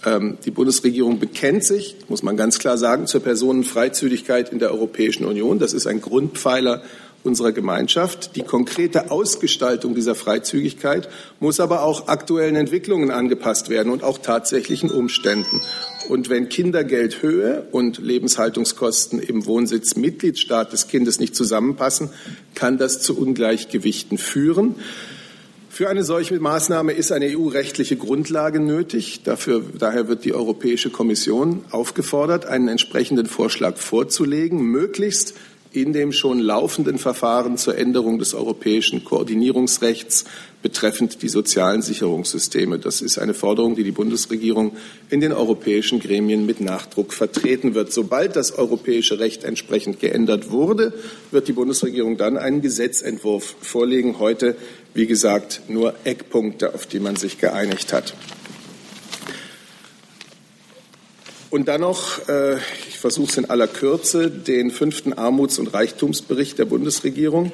[0.06, 5.26] Ähm, die Bundesregierung bekennt sich, muss man ganz klar sagen, zur Personenfreizügigkeit in der Europäischen
[5.26, 5.60] Union.
[5.60, 6.84] Das ist ein Grundpfeiler
[7.24, 8.36] unserer Gemeinschaft.
[8.36, 14.92] Die konkrete Ausgestaltung dieser Freizügigkeit muss aber auch aktuellen Entwicklungen angepasst werden und auch tatsächlichen
[14.92, 15.62] Umständen.
[16.08, 22.12] Und wenn Kindergeldhöhe und Lebenshaltungskosten im Wohnsitz Mitgliedstaat des Kindes nicht zusammenpassen,
[22.54, 24.76] kann das zu Ungleichgewichten führen.
[25.76, 29.24] Für eine solche Maßnahme ist eine EU-rechtliche Grundlage nötig.
[29.26, 35.34] Dafür, daher wird die Europäische Kommission aufgefordert, einen entsprechenden Vorschlag vorzulegen, möglichst
[35.76, 40.26] in dem schon laufenden Verfahren zur Änderung des europäischen Koordinierungsrechts
[40.62, 42.80] betreffend die sozialen Sicherungssysteme.
[42.80, 44.76] Das ist eine Forderung, die die Bundesregierung
[45.10, 47.92] in den europäischen Gremien mit Nachdruck vertreten wird.
[47.92, 50.94] Sobald das europäische Recht entsprechend geändert wurde,
[51.32, 54.18] wird die Bundesregierung dann einen Gesetzentwurf vorlegen.
[54.18, 54.56] Heute,
[54.94, 58.16] wie gesagt, nur Eckpunkte, auf die man sich geeinigt hat.
[61.56, 62.58] Und dann noch, äh,
[62.90, 67.54] ich versuche es in aller Kürze, den fünften Armuts- und Reichtumsbericht der Bundesregierung.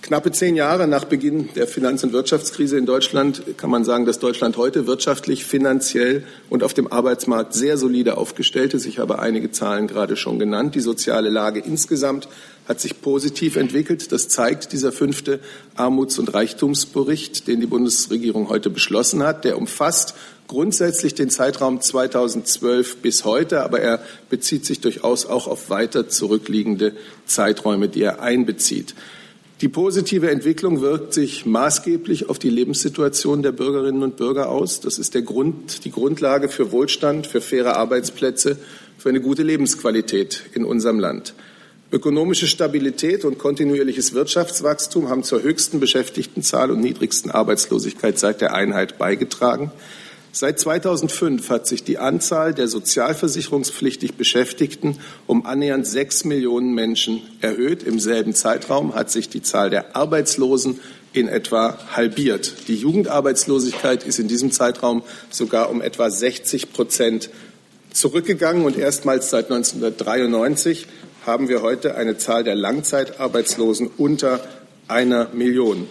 [0.00, 4.20] Knappe zehn Jahre nach Beginn der Finanz- und Wirtschaftskrise in Deutschland kann man sagen, dass
[4.20, 8.86] Deutschland heute wirtschaftlich, finanziell und auf dem Arbeitsmarkt sehr solide aufgestellt ist.
[8.86, 10.76] Ich habe einige Zahlen gerade schon genannt.
[10.76, 12.28] Die soziale Lage insgesamt
[12.72, 14.12] hat sich positiv entwickelt.
[14.12, 15.40] Das zeigt dieser fünfte
[15.74, 19.44] Armuts- und Reichtumsbericht, den die Bundesregierung heute beschlossen hat.
[19.44, 20.14] Der umfasst
[20.48, 26.94] grundsätzlich den Zeitraum 2012 bis heute, aber er bezieht sich durchaus auch auf weiter zurückliegende
[27.26, 28.94] Zeiträume, die er einbezieht.
[29.60, 34.80] Die positive Entwicklung wirkt sich maßgeblich auf die Lebenssituation der Bürgerinnen und Bürger aus.
[34.80, 38.56] Das ist der Grund, die Grundlage für Wohlstand, für faire Arbeitsplätze,
[38.96, 41.34] für eine gute Lebensqualität in unserem Land.
[41.92, 48.96] Ökonomische Stabilität und kontinuierliches Wirtschaftswachstum haben zur höchsten Beschäftigtenzahl und niedrigsten Arbeitslosigkeit seit der Einheit
[48.96, 49.70] beigetragen.
[50.32, 57.82] Seit 2005 hat sich die Anzahl der sozialversicherungspflichtig Beschäftigten um annähernd sechs Millionen Menschen erhöht.
[57.82, 60.80] Im selben Zeitraum hat sich die Zahl der Arbeitslosen
[61.12, 62.68] in etwa halbiert.
[62.68, 67.28] Die Jugendarbeitslosigkeit ist in diesem Zeitraum sogar um etwa 60 Prozent
[67.92, 70.86] zurückgegangen und erstmals seit 1993
[71.26, 74.40] haben wir heute eine Zahl der Langzeitarbeitslosen unter
[74.88, 75.86] einer Million.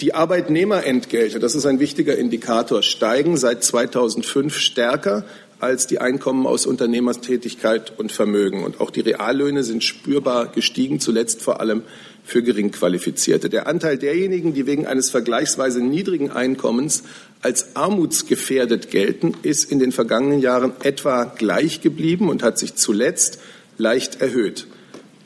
[0.00, 5.24] Die Arbeitnehmerentgelte, das ist ein wichtiger Indikator, steigen seit 2005 stärker
[5.60, 8.64] als die Einkommen aus Unternehmertätigkeit und Vermögen.
[8.64, 11.82] Und auch die Reallöhne sind spürbar gestiegen, zuletzt vor allem
[12.24, 13.50] für Geringqualifizierte.
[13.50, 17.02] Der Anteil derjenigen, die wegen eines vergleichsweise niedrigen Einkommens
[17.42, 23.38] als armutsgefährdet gelten, ist in den vergangenen Jahren etwa gleich geblieben und hat sich zuletzt
[23.80, 24.66] leicht erhöht.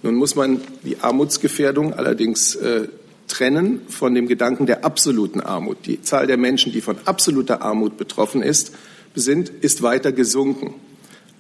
[0.03, 2.89] Nun muss man die Armutsgefährdung allerdings äh,
[3.29, 5.79] trennen von dem Gedanken der absoluten Armut.
[5.87, 8.73] Die Zahl der Menschen, die von absoluter Armut betroffen ist,
[9.15, 10.75] sind, ist weiter gesunken.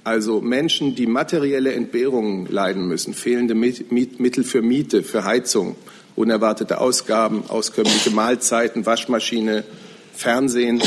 [0.03, 5.77] Also Menschen, die materielle Entbehrungen leiden müssen, fehlende Mittel für Miete, für Heizung,
[6.15, 9.65] unerwartete Ausgaben, auskömmliche Mahlzeiten, Waschmaschine,
[10.15, 10.83] Fernsehen.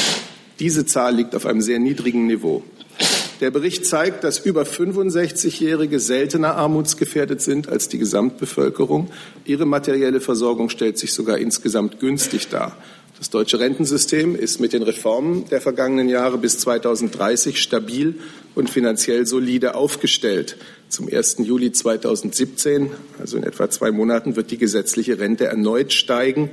[0.60, 2.64] Diese Zahl liegt auf einem sehr niedrigen Niveau.
[3.40, 9.12] Der Bericht zeigt, dass über 65-Jährige seltener armutsgefährdet sind als die Gesamtbevölkerung.
[9.46, 12.76] Ihre materielle Versorgung stellt sich sogar insgesamt günstig dar.
[13.20, 18.16] Das deutsche Rentensystem ist mit den Reformen der vergangenen Jahre bis 2030 stabil
[18.56, 20.58] und finanziell solide aufgestellt.
[20.90, 21.38] Zum 1.
[21.40, 26.50] Juli 2017, also in etwa zwei Monaten, wird die gesetzliche Rente erneut steigen.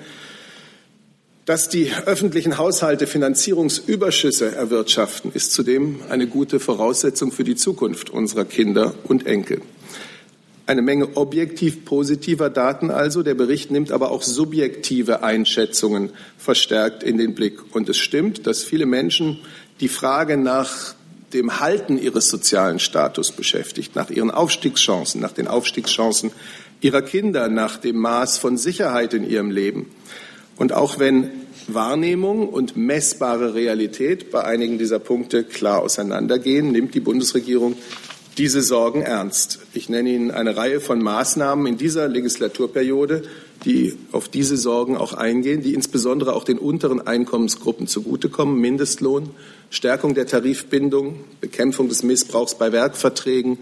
[1.46, 8.46] Dass die öffentlichen Haushalte Finanzierungsüberschüsse erwirtschaften, ist zudem eine gute Voraussetzung für die Zukunft unserer
[8.46, 9.60] Kinder und Enkel.
[10.64, 13.22] Eine Menge objektiv positiver Daten also.
[13.22, 17.74] Der Bericht nimmt aber auch subjektive Einschätzungen verstärkt in den Blick.
[17.74, 19.38] Und es stimmt, dass viele Menschen
[19.80, 20.94] die Frage nach
[21.34, 26.32] dem Halten ihres sozialen Status beschäftigt, nach ihren Aufstiegschancen, nach den Aufstiegschancen
[26.80, 29.90] ihrer Kinder, nach dem Maß von Sicherheit in ihrem Leben.
[30.56, 31.30] Und auch wenn
[31.66, 37.76] Wahrnehmung und messbare Realität bei einigen dieser Punkte klar auseinandergehen, nimmt die Bundesregierung
[38.38, 39.60] diese Sorgen ernst.
[39.74, 43.22] Ich nenne Ihnen eine Reihe von Maßnahmen in dieser Legislaturperiode,
[43.64, 48.60] die auf diese Sorgen auch eingehen, die insbesondere auch den unteren Einkommensgruppen zugutekommen.
[48.60, 49.30] Mindestlohn,
[49.70, 53.58] Stärkung der Tarifbindung, Bekämpfung des Missbrauchs bei Werkverträgen,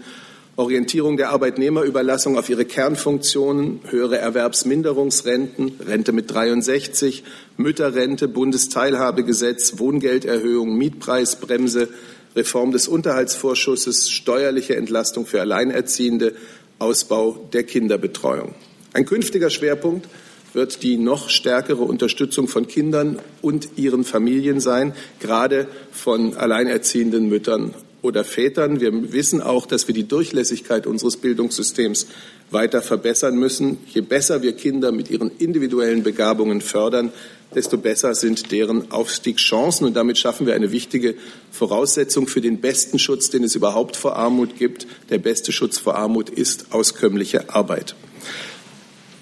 [0.55, 7.23] Orientierung der Arbeitnehmerüberlassung auf ihre Kernfunktionen, höhere Erwerbsminderungsrenten, Rente mit 63,
[7.57, 11.89] Mütterrente, Bundesteilhabegesetz, Wohngelderhöhung, Mietpreisbremse,
[12.35, 16.35] Reform des Unterhaltsvorschusses, steuerliche Entlastung für Alleinerziehende,
[16.77, 18.53] Ausbau der Kinderbetreuung.
[18.93, 20.07] Ein künftiger Schwerpunkt
[20.53, 27.73] wird die noch stärkere Unterstützung von Kindern und ihren Familien sein, gerade von alleinerziehenden Müttern
[28.03, 28.79] oder Vätern.
[28.79, 32.05] Wir wissen auch, dass wir die Durchlässigkeit unseres Bildungssystems
[32.51, 33.79] weiter verbessern müssen.
[33.87, 37.11] Je besser wir Kinder mit ihren individuellen Begabungen fördern,
[37.55, 39.87] desto besser sind deren Aufstiegschancen.
[39.87, 41.15] Und damit schaffen wir eine wichtige
[41.51, 44.85] Voraussetzung für den besten Schutz, den es überhaupt vor Armut gibt.
[45.09, 47.95] Der beste Schutz vor Armut ist auskömmliche Arbeit.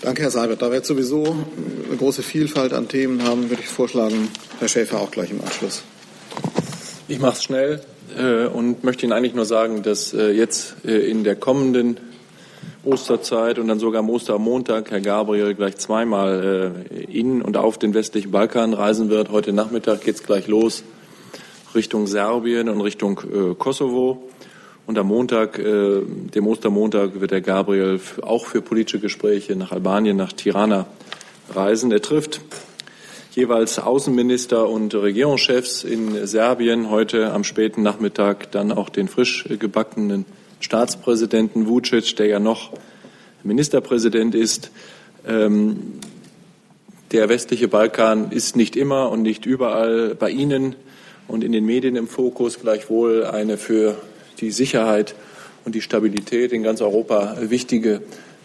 [0.02, 0.62] Danke, Herr Seibert.
[0.62, 5.00] Da wir jetzt sowieso eine große Vielfalt an Themen haben, würde ich vorschlagen, Herr Schäfer
[5.00, 5.84] auch gleich im Anschluss.
[7.08, 7.82] Ich mache es schnell
[8.18, 11.98] äh, und möchte Ihnen eigentlich nur sagen, dass äh, jetzt äh, in der kommenden
[12.86, 17.94] Osterzeit und dann sogar am Ostermontag Herr Gabriel gleich zweimal äh, in und auf den
[17.94, 19.32] westlichen Balkan reisen wird.
[19.32, 20.84] Heute Nachmittag geht es gleich los
[21.76, 24.24] Richtung Serbien und Richtung äh, Kosovo.
[24.88, 30.16] Und am Montag, äh, dem Ostermontag, wird der Gabriel auch für politische Gespräche nach Albanien,
[30.16, 30.88] nach Tirana
[31.54, 31.92] reisen.
[31.92, 32.42] Er trifft
[33.36, 36.90] jeweils Außenminister und Regierungschefs in Serbien.
[36.90, 40.26] Heute am späten Nachmittag dann auch den frisch gebackenen
[40.60, 42.72] Staatspräsidenten Vucic, der ja noch
[43.44, 44.72] Ministerpräsident ist.
[45.28, 46.00] Ähm,
[47.12, 50.76] der westliche Balkan ist nicht immer und nicht überall bei Ihnen
[51.28, 53.98] und in den Medien im Fokus, gleichwohl eine für
[54.40, 55.16] die Sicherheit
[55.66, 58.02] und die Stabilität in ganz Europa wichtige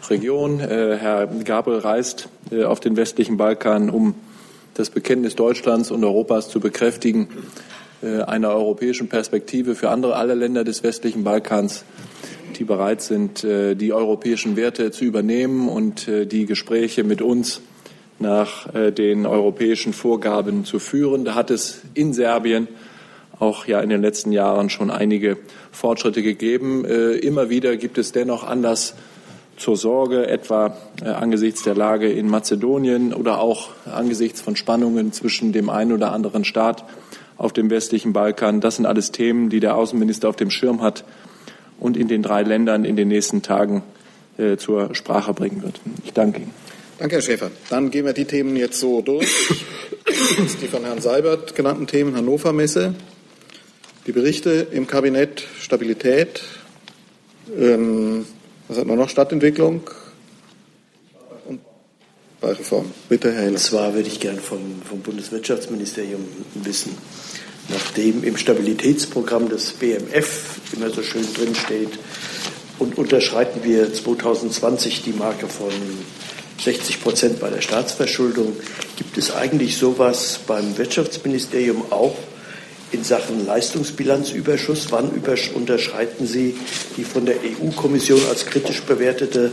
[0.08, 0.60] Region.
[0.60, 4.14] Äh, Herr Gabel reist äh, auf den westlichen Balkan, um
[4.74, 7.28] das Bekenntnis Deutschlands und Europas zu bekräftigen,
[8.04, 11.84] einer europäischen Perspektive für andere alle Länder des westlichen Balkans,
[12.58, 17.60] die bereit sind, die europäischen Werte zu übernehmen und die Gespräche mit uns
[18.18, 21.24] nach äh, den europäischen Vorgaben zu führen.
[21.24, 22.68] Da hat es in Serbien
[23.38, 25.36] auch ja in den letzten Jahren schon einige
[25.72, 26.84] Fortschritte gegeben.
[26.84, 28.94] Äh, immer wieder gibt es dennoch Anlass
[29.56, 35.52] zur Sorge, etwa äh, angesichts der Lage in Mazedonien oder auch angesichts von Spannungen zwischen
[35.52, 36.84] dem einen oder anderen Staat
[37.36, 38.60] auf dem westlichen Balkan.
[38.60, 41.04] Das sind alles Themen, die der Außenminister auf dem Schirm hat
[41.78, 43.82] und in den drei Ländern in den nächsten Tagen
[44.56, 45.80] zur Sprache bringen wird.
[46.04, 46.50] Ich danke Ihnen.
[46.98, 47.50] Danke, Herr Schäfer.
[47.70, 49.28] Dann gehen wir die Themen jetzt so durch.
[50.60, 52.94] Die von Herrn Seibert genannten Themen Hannover Messe,
[54.06, 56.42] die Berichte im Kabinett Stabilität,
[57.58, 58.26] ähm,
[58.68, 59.08] was hat man noch?
[59.08, 59.82] Stadtentwicklung
[62.44, 62.90] Beireform.
[63.08, 63.52] Bitte, Herr Heller.
[63.52, 66.22] Und zwar würde ich gern vom, vom Bundeswirtschaftsministerium
[66.54, 66.92] wissen,
[67.70, 71.98] nachdem im Stabilitätsprogramm des BMF immer so schön drinsteht,
[72.78, 75.70] und unterschreiten wir 2020 die Marke von
[76.62, 78.54] 60 Prozent bei der Staatsverschuldung.
[78.96, 82.16] Gibt es eigentlich sowas beim Wirtschaftsministerium auch
[82.90, 84.88] in Sachen Leistungsbilanzüberschuss?
[84.90, 85.10] Wann
[85.54, 86.56] unterschreiten Sie
[86.96, 89.52] die von der EU-Kommission als kritisch bewertete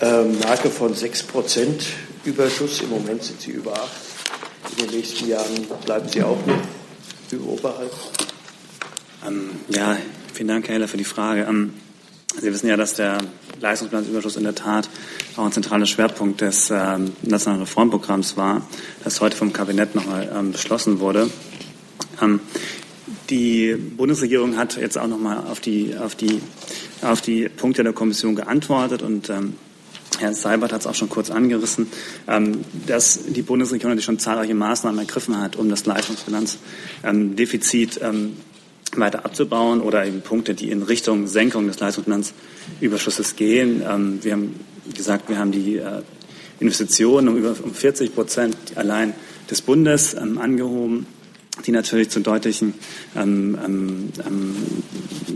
[0.00, 1.84] äh, Marke von 6 Prozent
[2.24, 2.80] Überschuss?
[2.82, 3.90] Im Moment sind Sie über 8.
[4.76, 6.58] In den nächsten Jahren bleiben Sie auch noch
[7.30, 7.92] über oberhalb?
[9.26, 9.96] Ähm, ja,
[10.32, 11.46] vielen Dank, Herr Heller, für die Frage.
[11.48, 11.74] Ähm,
[12.40, 13.18] Sie wissen ja, dass der
[13.60, 14.88] Leistungsbilanzüberschuss in der Tat
[15.36, 18.62] auch ein zentraler Schwerpunkt des ähm, nationalen Reformprogramms war,
[19.02, 21.30] das heute vom Kabinett nochmal ähm, beschlossen wurde.
[22.22, 22.40] Ähm,
[23.30, 26.40] die Bundesregierung hat jetzt auch nochmal auf die, auf, die,
[27.02, 29.54] auf die Punkte der Kommission geantwortet und ähm,
[30.18, 31.86] Herr Seibert hat es auch schon kurz angerissen,
[32.26, 38.36] ähm, dass die Bundesregierung natürlich schon zahlreiche Maßnahmen ergriffen hat, um das Leistungsbilanzdefizit ähm,
[38.96, 43.82] weiter abzubauen oder eben Punkte, die in Richtung Senkung des Leistungsbilanzüberschusses gehen.
[43.88, 44.58] Ähm, wir haben
[44.94, 46.02] gesagt, wir haben die äh,
[46.60, 49.14] Investitionen um über um 40 Prozent allein
[49.50, 51.06] des Bundes angehoben
[51.66, 52.74] die natürlich zu deutlichen
[53.16, 54.56] ähm, ähm, ähm,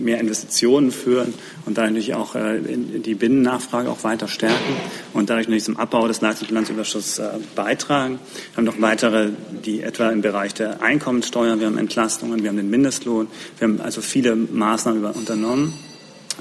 [0.02, 1.34] mehr Investitionen führen
[1.66, 4.76] und dadurch auch äh, die Binnennachfrage auch weiter stärken
[5.12, 8.18] und dadurch natürlich zum Abbau des Leistungsbilanzüberschusses äh, beitragen.
[8.52, 9.30] Wir haben noch weitere,
[9.64, 13.80] die etwa im Bereich der Einkommenssteuer, wir haben Entlastungen, wir haben den Mindestlohn, wir haben
[13.80, 15.72] also viele Maßnahmen unternommen.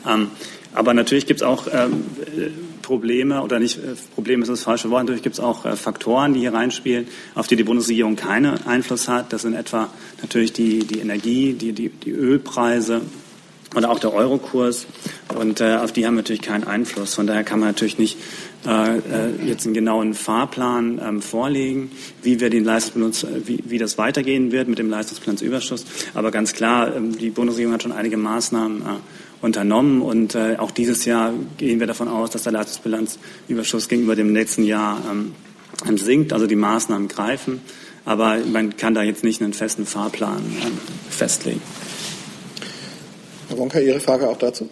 [0.08, 0.32] Ähm,
[0.74, 2.06] aber natürlich gibt es auch ähm,
[2.82, 5.04] Probleme oder nicht äh, Probleme ist das falsche Wort.
[5.04, 9.08] Natürlich gibt es auch äh, Faktoren, die hier reinspielen, auf die die Bundesregierung keinen Einfluss
[9.08, 9.34] hat.
[9.34, 9.90] Das sind etwa
[10.22, 13.02] natürlich die, die Energie, die, die, die Ölpreise
[13.76, 14.88] oder auch der Eurokurs.
[15.38, 17.16] Und äh, auf die haben wir natürlich keinen Einfluss.
[17.16, 18.18] Von daher kann man natürlich nicht
[18.66, 19.02] äh, äh
[19.46, 21.92] jetzt einen genauen Fahrplan ähm, vorlegen,
[22.22, 25.86] wie wir den Leistungsbenutz, wie, wie das weitergehen wird mit dem Leistungsbilanzüberschuss.
[26.14, 28.86] Aber ganz klar, ähm, die Bundesregierung hat schon einige Maßnahmen äh,
[29.42, 30.02] unternommen.
[30.02, 34.64] Und äh, auch dieses Jahr gehen wir davon aus, dass der Leistungsbilanzüberschuss gegenüber dem letzten
[34.64, 35.34] Jahr ähm,
[35.98, 37.62] sinkt, also die Maßnahmen greifen.
[38.06, 40.78] Aber man kann da jetzt nicht einen festen Fahrplan ähm,
[41.10, 41.62] festlegen.
[43.50, 44.70] Herr Wonka, Ihre Frage auch dazu?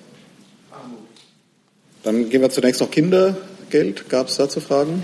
[2.03, 4.09] Dann gehen wir zunächst noch Kindergeld.
[4.09, 5.03] Gab es dazu Fragen?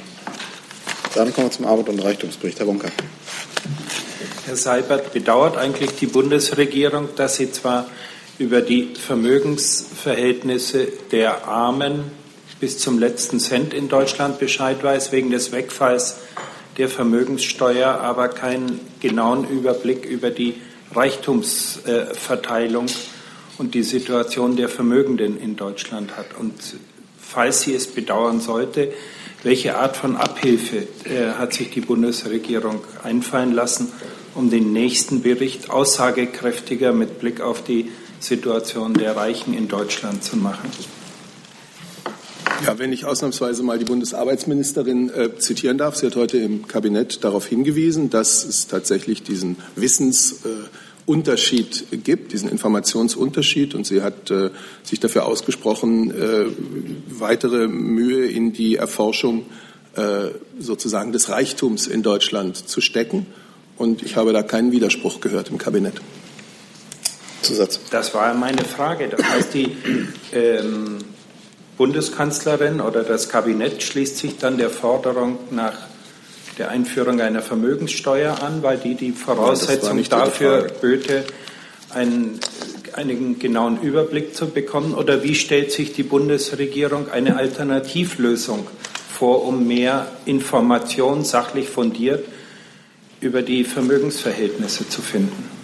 [1.13, 2.59] Dann kommen wir zum Arbeit- und Reichtumsbericht.
[2.59, 2.87] Herr Wonka.
[4.45, 7.89] Herr Seibert, bedauert eigentlich die Bundesregierung, dass sie zwar
[8.37, 12.03] über die Vermögensverhältnisse der Armen
[12.59, 16.17] bis zum letzten Cent in Deutschland Bescheid weiß, wegen des Wegfalls
[16.77, 20.55] der Vermögenssteuer, aber keinen genauen Überblick über die
[20.93, 22.87] Reichtumsverteilung
[23.57, 26.37] und die Situation der Vermögenden in Deutschland hat.
[26.37, 26.53] Und
[27.19, 28.91] falls sie es bedauern sollte,
[29.43, 33.91] welche Art von Abhilfe äh, hat sich die Bundesregierung einfallen lassen,
[34.33, 37.91] um den nächsten Bericht aussagekräftiger mit Blick auf die
[38.25, 40.69] Situation der Reichen in Deutschland zu machen?
[42.65, 47.23] Ja, wenn ich ausnahmsweise mal die Bundesarbeitsministerin äh, zitieren darf, sie hat heute im Kabinett
[47.23, 53.75] darauf hingewiesen, dass es tatsächlich diesen Wissensunterschied äh, gibt, diesen Informationsunterschied.
[53.75, 54.49] Und sie hat äh,
[54.83, 56.45] sich dafür ausgesprochen, äh,
[57.09, 59.45] weitere Mühe in die Erforschung
[59.95, 63.27] äh, sozusagen des Reichtums in Deutschland zu stecken.
[63.77, 66.01] Und ich habe da keinen Widerspruch gehört im Kabinett.
[67.45, 67.79] Zusatz.
[67.91, 69.07] Das war meine Frage.
[69.07, 69.75] Das heißt, die
[70.33, 70.97] ähm,
[71.77, 75.73] Bundeskanzlerin oder das Kabinett schließt sich dann der Forderung nach
[76.57, 81.25] der Einführung einer Vermögenssteuer an, weil die die Voraussetzung ja, dafür böte,
[81.93, 82.39] einen,
[82.93, 84.93] einen genauen Überblick zu bekommen?
[84.93, 88.67] Oder wie stellt sich die Bundesregierung eine Alternativlösung
[89.17, 92.25] vor, um mehr Information sachlich fundiert
[93.19, 95.54] über die Vermögensverhältnisse zu finden?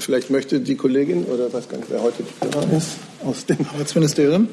[0.00, 4.48] Vielleicht möchte die Kollegin oder weiß gar nicht, wer heute da ist, aus dem Arbeitsministerium.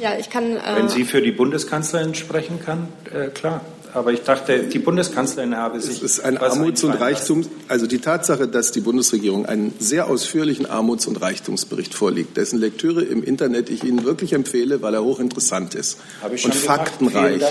[0.00, 0.56] Ja, ich kann.
[0.56, 3.62] Äh Wenn sie für die Bundeskanzlerin sprechen kann, äh, klar.
[3.94, 5.98] Aber ich dachte, die Bundeskanzlerin habe sich.
[5.98, 10.66] Es ist ein Armuts- und Reichtums, also die Tatsache, dass die Bundesregierung einen sehr ausführlichen
[10.66, 15.76] Armuts- und Reichtumsbericht vorliegt, dessen Lektüre im Internet ich Ihnen wirklich empfehle, weil er hochinteressant
[15.76, 15.98] ist.
[16.22, 17.42] Habe ich schon und faktenreich.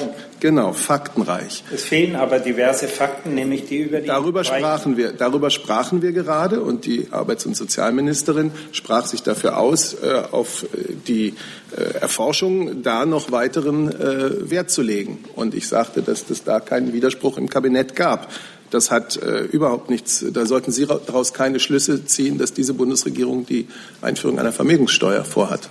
[0.41, 1.63] Genau, faktenreich.
[1.73, 4.07] Es fehlen aber diverse Fakten, nämlich die über die.
[4.07, 9.57] Darüber sprachen wir, darüber sprachen wir gerade und die Arbeits- und Sozialministerin sprach sich dafür
[9.57, 10.65] aus, äh, auf
[11.07, 11.33] die äh,
[11.75, 15.23] Erforschung da noch weiteren äh, Wert zu legen.
[15.35, 18.31] Und ich sagte, dass es da keinen Widerspruch im Kabinett gab.
[18.69, 23.45] Das hat äh, überhaupt nichts, da sollten Sie daraus keine Schlüsse ziehen, dass diese Bundesregierung
[23.45, 23.67] die
[24.01, 25.69] Einführung einer Vermögenssteuer vorhat.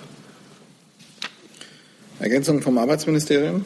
[2.20, 3.64] Ergänzung vom Arbeitsministerium?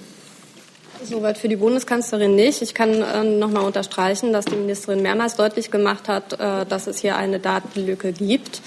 [1.05, 2.63] Soweit für die Bundeskanzlerin nicht.
[2.63, 6.87] Ich kann äh, noch mal unterstreichen, dass die Ministerin mehrmals deutlich gemacht hat, äh, dass
[6.87, 8.63] es hier eine Datenlücke gibt.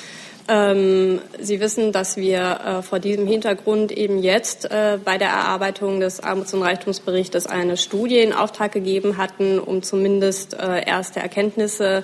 [0.52, 6.00] Ähm, Sie wissen, dass wir äh, vor diesem Hintergrund eben jetzt äh, bei der Erarbeitung
[6.00, 12.04] des Armuts- und Reichtumsberichtes eine Studie in Auftrag gegeben hatten, um zumindest äh, erste Erkenntnisse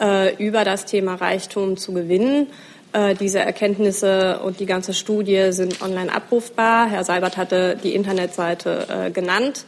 [0.00, 2.46] äh, über das Thema Reichtum zu gewinnen.
[2.92, 6.88] Äh, diese Erkenntnisse und die ganze Studie sind online abrufbar.
[6.88, 9.64] Herr Seibert hatte die Internetseite äh, genannt.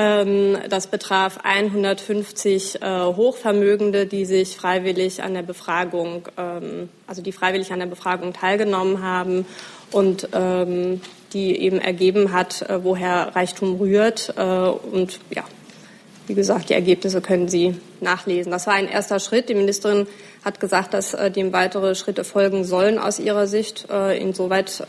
[0.00, 7.32] Ähm, das betraf 150 äh, Hochvermögende, die sich freiwillig an der Befragung, ähm, also die
[7.32, 9.44] freiwillig an der Befragung teilgenommen haben
[9.90, 11.00] und ähm,
[11.32, 14.32] die eben ergeben hat, äh, woher Reichtum rührt.
[14.36, 15.42] Äh, und ja,
[16.28, 18.52] wie gesagt, die Ergebnisse können Sie nachlesen.
[18.52, 19.48] Das war ein erster Schritt.
[19.48, 20.06] Die Ministerin
[20.44, 23.88] hat gesagt, dass dem weitere Schritte folgen sollen aus ihrer Sicht.
[23.90, 24.84] Insoweit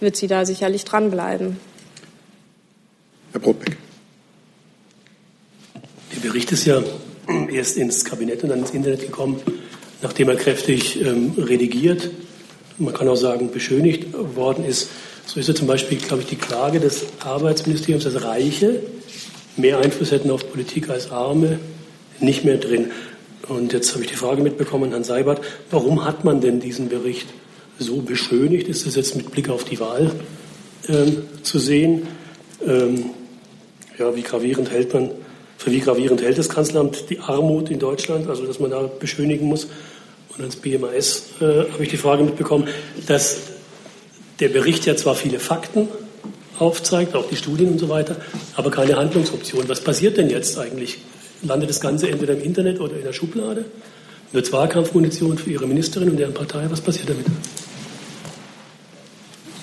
[0.00, 1.58] wird sie da sicherlich dranbleiben.
[3.32, 3.76] Herr Brotbeck.
[6.22, 6.82] Der Bericht ist ja
[7.50, 9.40] erst ins Kabinett und dann ins Internet gekommen,
[10.02, 12.10] nachdem er kräftig ähm, redigiert,
[12.76, 14.90] man kann auch sagen beschönigt worden ist.
[15.24, 18.82] So ist ja zum Beispiel, glaube ich, die Klage des Arbeitsministeriums, dass Reiche
[19.56, 21.58] mehr Einfluss hätten auf Politik als Arme,
[22.18, 22.90] nicht mehr drin.
[23.48, 25.40] Und jetzt habe ich die Frage mitbekommen, Herrn Seibert,
[25.70, 27.28] warum hat man denn diesen Bericht
[27.78, 28.68] so beschönigt?
[28.68, 30.10] Ist das jetzt mit Blick auf die Wahl
[30.86, 32.08] ähm, zu sehen?
[32.66, 33.06] Ähm,
[33.98, 35.12] ja, wie gravierend hält man
[35.60, 39.46] für wie gravierend hält das Kanzleramt die Armut in Deutschland, also dass man da beschönigen
[39.46, 39.66] muss.
[40.30, 42.66] Und ans BMAS äh, habe ich die Frage mitbekommen,
[43.06, 43.42] dass
[44.38, 45.88] der Bericht ja zwar viele Fakten
[46.58, 48.16] aufzeigt, auch die Studien und so weiter,
[48.56, 49.68] aber keine Handlungsoption.
[49.68, 50.96] Was passiert denn jetzt eigentlich?
[51.42, 53.66] Landet das Ganze entweder im Internet oder in der Schublade?
[54.32, 56.64] Wird Wahlkampfmunition für Ihre Ministerin und deren Partei?
[56.70, 57.26] Was passiert damit?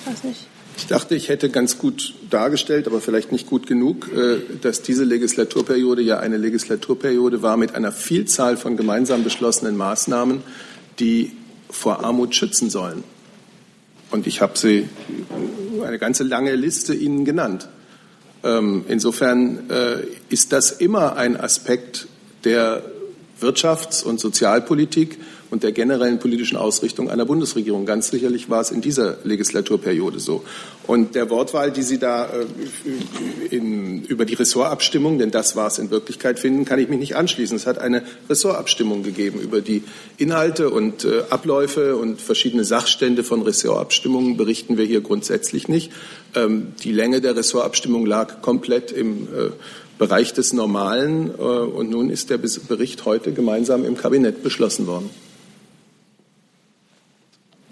[0.00, 0.47] Ich weiß nicht.
[0.78, 5.02] Ich dachte, ich hätte ganz gut dargestellt, aber vielleicht nicht gut genug, äh, dass diese
[5.02, 10.40] Legislaturperiode ja eine Legislaturperiode war mit einer Vielzahl von gemeinsam beschlossenen Maßnahmen,
[11.00, 11.32] die
[11.68, 13.02] vor Armut schützen sollen.
[14.12, 14.88] Und ich habe sie
[15.84, 17.68] eine ganze lange Liste Ihnen genannt.
[18.44, 19.96] Ähm, insofern äh,
[20.28, 22.06] ist das immer ein Aspekt
[22.44, 22.84] der
[23.40, 25.18] Wirtschafts- und Sozialpolitik
[25.50, 27.86] und der generellen politischen Ausrichtung einer Bundesregierung.
[27.86, 30.44] Ganz sicherlich war es in dieser Legislaturperiode so.
[30.86, 35.78] Und der Wortwahl, die Sie da äh, in, über die Ressortabstimmung, denn das war es
[35.78, 37.56] in Wirklichkeit, finden, kann ich mich nicht anschließen.
[37.56, 39.82] Es hat eine Ressortabstimmung gegeben über die
[40.16, 45.92] Inhalte und äh, Abläufe und verschiedene Sachstände von Ressortabstimmungen berichten wir hier grundsätzlich nicht.
[46.34, 49.50] Ähm, die Länge der Ressortabstimmung lag komplett im äh,
[49.98, 55.10] Bereich des Normalen äh, und nun ist der Bericht heute gemeinsam im Kabinett beschlossen worden.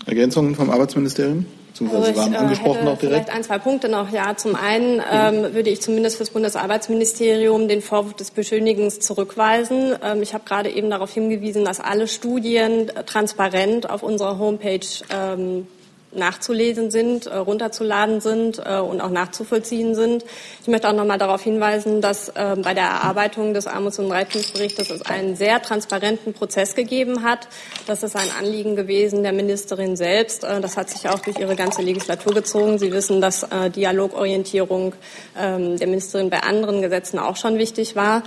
[0.07, 1.47] Ergänzungen vom Arbeitsministerium?
[1.81, 3.25] Also ich, waren äh, angesprochen hätte auch direkt.
[3.25, 4.11] Vielleicht ein, zwei Punkte noch.
[4.11, 9.95] Ja, zum einen ähm, würde ich zumindest für das Bundesarbeitsministerium den Vorwurf des Beschönigens zurückweisen.
[10.03, 15.67] Ähm, ich habe gerade eben darauf hingewiesen, dass alle Studien transparent auf unserer Homepage ähm,
[16.17, 20.25] nachzulesen sind, äh, runterzuladen sind äh, und auch nachzuvollziehen sind.
[20.63, 24.11] Ich möchte auch noch mal darauf hinweisen, dass äh, bei der Erarbeitung des Armuts- und
[24.11, 27.49] Reichtumsberichtes es einen sehr transparenten Prozess gegeben hat.
[27.87, 30.43] Das ist ein Anliegen gewesen der Ministerin selbst.
[30.43, 32.79] Das hat sich auch durch ihre ganze Legislatur gezogen.
[32.79, 34.95] Sie wissen, dass Dialogorientierung
[35.39, 38.23] ähm, der Ministerin bei anderen Gesetzen auch schon wichtig war.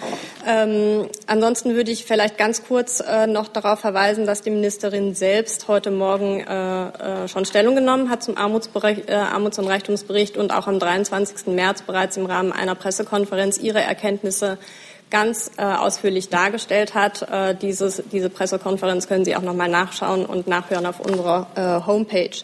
[0.48, 5.92] Ähm, ansonsten würde ich vielleicht ganz kurz noch darauf verweisen, dass die Ministerin selbst heute
[5.92, 6.44] Morgen
[7.28, 11.48] schon Stellung genommen hat zum äh, Armuts- und Reichtumsbericht und auch am 23.
[11.48, 14.58] März bereits im Rahmen einer Pressekonferenz ihre Erkenntnisse
[15.10, 17.24] ganz äh, ausführlich dargestellt hat.
[17.24, 21.88] Äh, dieses, diese Pressekonferenz können Sie auch noch mal nachschauen und nachhören auf unserer äh,
[21.88, 22.44] Homepage.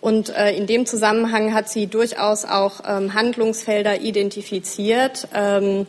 [0.00, 5.86] Und äh, in dem Zusammenhang hat sie durchaus auch ähm, Handlungsfelder identifiziert, ähm,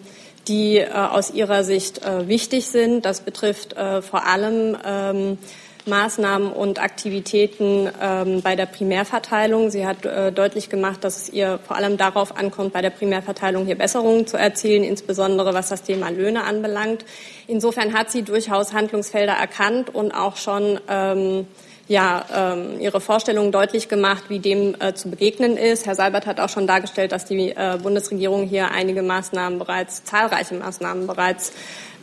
[0.47, 3.03] die äh, aus ihrer Sicht äh, wichtig sind.
[3.03, 5.37] Das betrifft äh, vor allem ähm,
[5.85, 9.69] Maßnahmen und Aktivitäten ähm, bei der Primärverteilung.
[9.69, 13.65] Sie hat äh, deutlich gemacht, dass es ihr vor allem darauf ankommt, bei der Primärverteilung
[13.65, 17.05] hier Besserungen zu erzielen, insbesondere was das Thema Löhne anbelangt.
[17.47, 21.47] Insofern hat sie durchaus Handlungsfelder erkannt und auch schon ähm,
[21.87, 25.85] ja, ähm, ihre Vorstellungen deutlich gemacht, wie dem äh, zu begegnen ist.
[25.85, 30.55] Herr Seibert hat auch schon dargestellt, dass die äh, Bundesregierung hier einige Maßnahmen bereits, zahlreiche
[30.55, 31.53] Maßnahmen bereits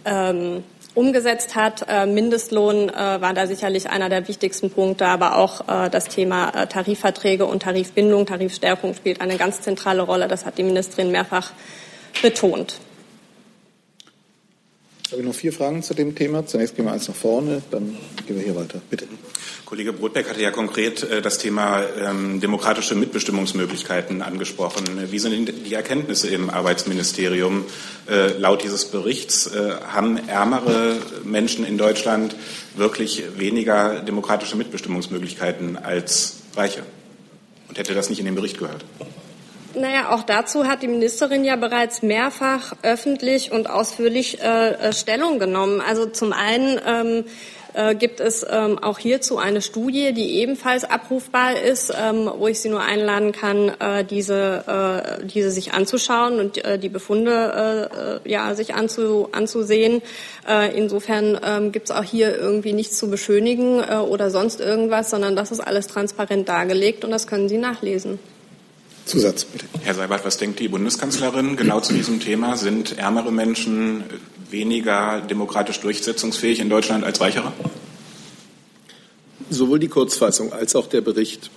[0.05, 0.63] ähm,
[0.95, 1.87] umgesetzt hat.
[1.89, 6.67] Äh, Mindestlohn äh, war da sicherlich einer der wichtigsten Punkte, aber auch äh, das Thema
[6.67, 10.29] Tarifverträge und Tarifbindung, Tarifstärkung spielt eine ganz zentrale Rolle.
[10.29, 11.53] Das hat die Ministerin mehrfach
[12.21, 12.79] betont.
[15.13, 16.47] Ich habe noch vier Fragen zu dem Thema.
[16.47, 18.81] Zunächst gehen wir eins nach vorne, dann gehen wir hier weiter.
[18.89, 19.07] Bitte.
[19.67, 24.85] Kollege Brotbeck hatte ja konkret äh, das Thema ähm, demokratische Mitbestimmungsmöglichkeiten angesprochen.
[25.11, 27.67] Wie sind die Erkenntnisse im Arbeitsministerium?
[28.09, 32.35] Äh, laut dieses Berichts äh, haben ärmere Menschen in Deutschland
[32.75, 36.85] wirklich weniger demokratische Mitbestimmungsmöglichkeiten als Reiche.
[37.69, 38.83] Und hätte das nicht in dem Bericht gehört?
[39.75, 45.39] Naja, auch dazu hat die Ministerin ja bereits mehrfach öffentlich und ausführlich äh, äh, Stellung
[45.39, 45.81] genommen.
[45.81, 47.25] Also zum einen ähm,
[47.75, 52.61] äh, gibt es ähm, auch hierzu eine Studie, die ebenfalls abrufbar ist, ähm, wo ich
[52.61, 58.31] Sie nur einladen kann, äh, diese, äh, diese sich anzuschauen und äh, die Befunde äh,
[58.31, 60.03] ja, sich anzu, anzusehen.
[60.47, 65.09] Äh, insofern ähm, gibt es auch hier irgendwie nichts zu beschönigen äh, oder sonst irgendwas,
[65.09, 68.19] sondern das ist alles transparent dargelegt und das können Sie nachlesen.
[69.05, 69.67] Zusatz, bitte.
[69.83, 72.57] Herr Seibert, was denkt die Bundeskanzlerin genau zu diesem Thema?
[72.57, 74.05] Sind ärmere Menschen
[74.51, 77.53] weniger demokratisch durchsetzungsfähig in Deutschland als reichere?
[79.51, 81.51] Sowohl die Kurzfassung als auch der Bericht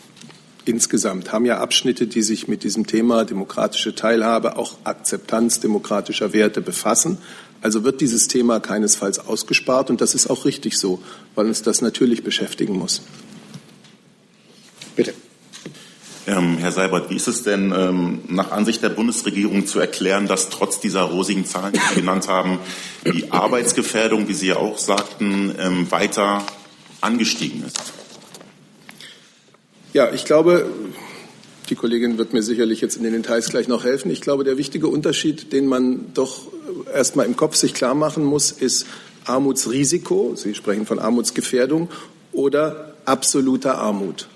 [0.66, 6.62] insgesamt haben ja Abschnitte, die sich mit diesem Thema demokratische Teilhabe, auch Akzeptanz demokratischer Werte
[6.62, 7.20] befassen.
[7.62, 11.02] Also wird dieses Thema keinesfalls ausgespart und das ist auch richtig so,
[11.36, 13.02] weil uns das natürlich beschäftigen muss.
[14.96, 15.14] Bitte.
[16.28, 20.50] Ähm, Herr Seibert, wie ist es denn ähm, nach Ansicht der Bundesregierung zu erklären, dass
[20.50, 22.58] trotz dieser rosigen Zahlen, die Sie genannt haben,
[23.06, 26.44] die Arbeitsgefährdung, wie Sie ja auch sagten, ähm, weiter
[27.00, 27.94] angestiegen ist?
[29.94, 30.66] Ja, ich glaube,
[31.70, 34.10] die Kollegin wird mir sicherlich jetzt in den Details gleich noch helfen.
[34.10, 36.42] Ich glaube, der wichtige Unterschied, den man doch
[36.92, 38.88] erst mal im Kopf sich klar machen muss, ist
[39.26, 40.34] Armutsrisiko.
[40.36, 41.90] Sie sprechen von Armutsgefährdung
[42.32, 44.28] oder absoluter Armut.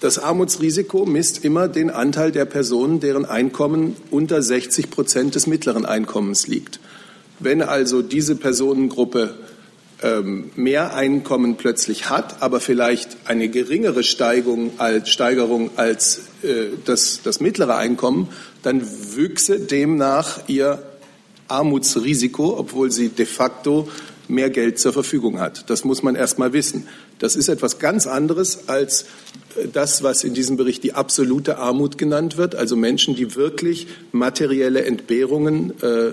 [0.00, 5.84] Das Armutsrisiko misst immer den Anteil der Personen, deren Einkommen unter 60 Prozent des mittleren
[5.84, 6.80] Einkommens liegt.
[7.38, 9.34] Wenn also diese Personengruppe
[10.02, 17.20] ähm, mehr Einkommen plötzlich hat, aber vielleicht eine geringere Steigerung als, Steigerung als äh, das,
[17.22, 18.28] das mittlere Einkommen,
[18.62, 18.82] dann
[19.14, 20.82] wüchse demnach ihr
[21.48, 23.88] Armutsrisiko, obwohl sie de facto
[24.30, 25.68] mehr Geld zur Verfügung hat.
[25.68, 26.86] Das muss man erst mal wissen.
[27.18, 29.02] Das ist etwas ganz anderes als
[29.56, 33.88] äh, das, was in diesem Bericht die absolute Armut genannt wird, also Menschen, die wirklich
[34.12, 36.12] materielle Entbehrungen äh,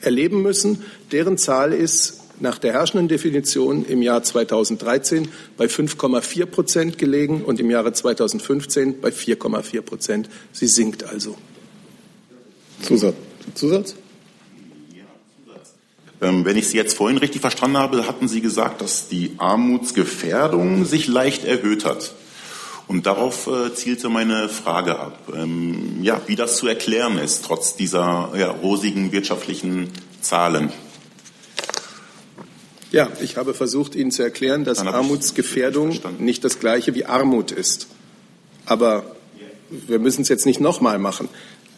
[0.00, 0.82] erleben müssen.
[1.10, 7.60] Deren Zahl ist nach der herrschenden Definition im Jahr 2013 bei 5,4 Prozent gelegen und
[7.60, 10.28] im Jahre 2015 bei 4,4 Prozent.
[10.52, 11.36] Sie sinkt also.
[12.82, 13.14] Zusatz?
[13.54, 13.94] Zusatz?
[16.22, 20.84] Ähm, wenn ich Sie jetzt vorhin richtig verstanden habe, hatten Sie gesagt, dass die Armutsgefährdung
[20.84, 22.14] sich leicht erhöht hat.
[22.86, 27.74] Und darauf äh, zielte meine Frage ab, ähm, ja, wie das zu erklären ist, trotz
[27.74, 30.72] dieser ja, rosigen wirtschaftlichen Zahlen.
[32.92, 37.88] Ja, ich habe versucht, Ihnen zu erklären, dass Armutsgefährdung nicht das gleiche wie Armut ist.
[38.66, 39.16] Aber
[39.70, 41.28] wir müssen es jetzt nicht nochmal machen.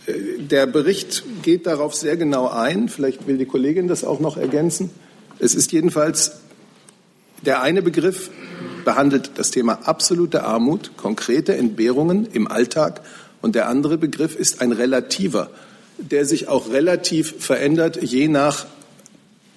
[0.07, 2.89] Der Bericht geht darauf sehr genau ein.
[2.89, 4.91] Vielleicht will die Kollegin das auch noch ergänzen.
[5.39, 6.33] Es ist jedenfalls
[7.45, 8.31] der eine Begriff
[8.85, 13.03] behandelt das Thema absolute Armut, konkrete Entbehrungen im Alltag.
[13.43, 15.51] Und der andere Begriff ist ein relativer,
[15.99, 18.67] der sich auch relativ verändert, je nach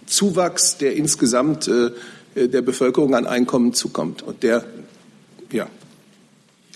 [0.05, 1.91] Zuwachs, der insgesamt äh,
[2.35, 4.21] der Bevölkerung an Einkommen zukommt.
[4.21, 4.63] Und der,
[5.51, 5.67] ja.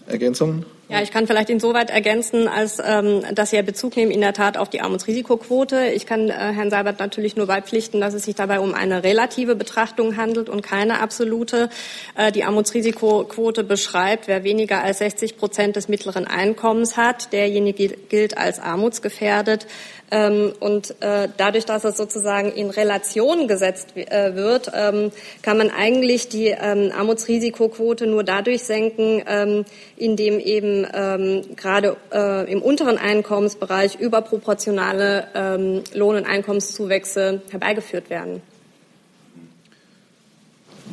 [0.07, 0.65] Ergänzung?
[0.91, 4.33] Ja, ich kann vielleicht insoweit ergänzen, als ähm, dass Sie ja Bezug nehmen in der
[4.33, 5.85] Tat auf die Armutsrisikoquote.
[5.85, 9.55] Ich kann äh, Herrn Seibert natürlich nur beipflichten, dass es sich dabei um eine relative
[9.55, 11.69] Betrachtung handelt und keine absolute.
[12.17, 18.37] Äh, die Armutsrisikoquote beschreibt, wer weniger als 60 Prozent des mittleren Einkommens hat, derjenige gilt
[18.37, 19.67] als armutsgefährdet.
[20.11, 25.69] Ähm, und äh, dadurch, dass es sozusagen in Relation gesetzt äh, wird, ähm, kann man
[25.69, 29.63] eigentlich die ähm, Armutsrisikoquote nur dadurch senken, ähm,
[29.95, 38.41] indem eben ähm, gerade äh, im unteren Einkommensbereich überproportionale ähm, Lohn- und Einkommenszuwächse herbeigeführt werden.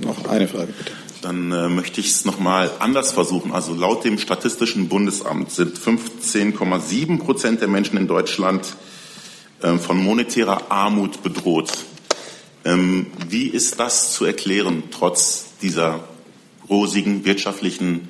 [0.00, 0.92] Noch eine Frage bitte.
[1.22, 3.50] Dann äh, möchte ich es nochmal anders versuchen.
[3.50, 8.76] Also laut dem Statistischen Bundesamt sind 15,7 Prozent der Menschen in Deutschland
[9.60, 11.72] von monetärer Armut bedroht.
[12.64, 16.04] Ähm, wie ist das zu erklären, trotz dieser
[16.68, 18.08] rosigen wirtschaftlichen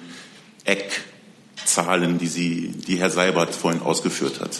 [0.64, 4.58] Eckzahlen, die, Sie, die Herr Seibert vorhin ausgeführt hat?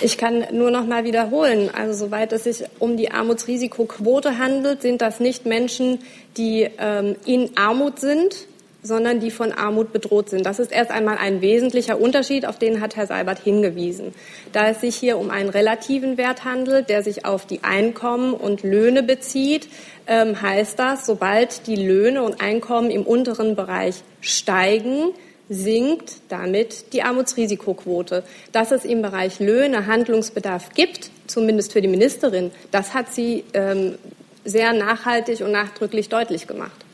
[0.00, 1.70] Ich kann nur noch mal wiederholen.
[1.74, 6.00] Also soweit es sich um die Armutsrisikoquote handelt, sind das nicht Menschen,
[6.36, 8.46] die ähm, in Armut sind,
[8.86, 10.46] sondern die von Armut bedroht sind.
[10.46, 14.14] Das ist erst einmal ein wesentlicher Unterschied, auf den hat Herr Seibert hingewiesen.
[14.52, 18.62] Da es sich hier um einen relativen Wert handelt, der sich auf die Einkommen und
[18.62, 19.68] Löhne bezieht,
[20.06, 25.10] ähm, heißt das, sobald die Löhne und Einkommen im unteren Bereich steigen,
[25.48, 28.24] sinkt damit die Armutsrisikoquote.
[28.52, 33.96] Dass es im Bereich Löhne Handlungsbedarf gibt, zumindest für die Ministerin, das hat sie ähm,
[34.44, 36.85] sehr nachhaltig und nachdrücklich deutlich gemacht.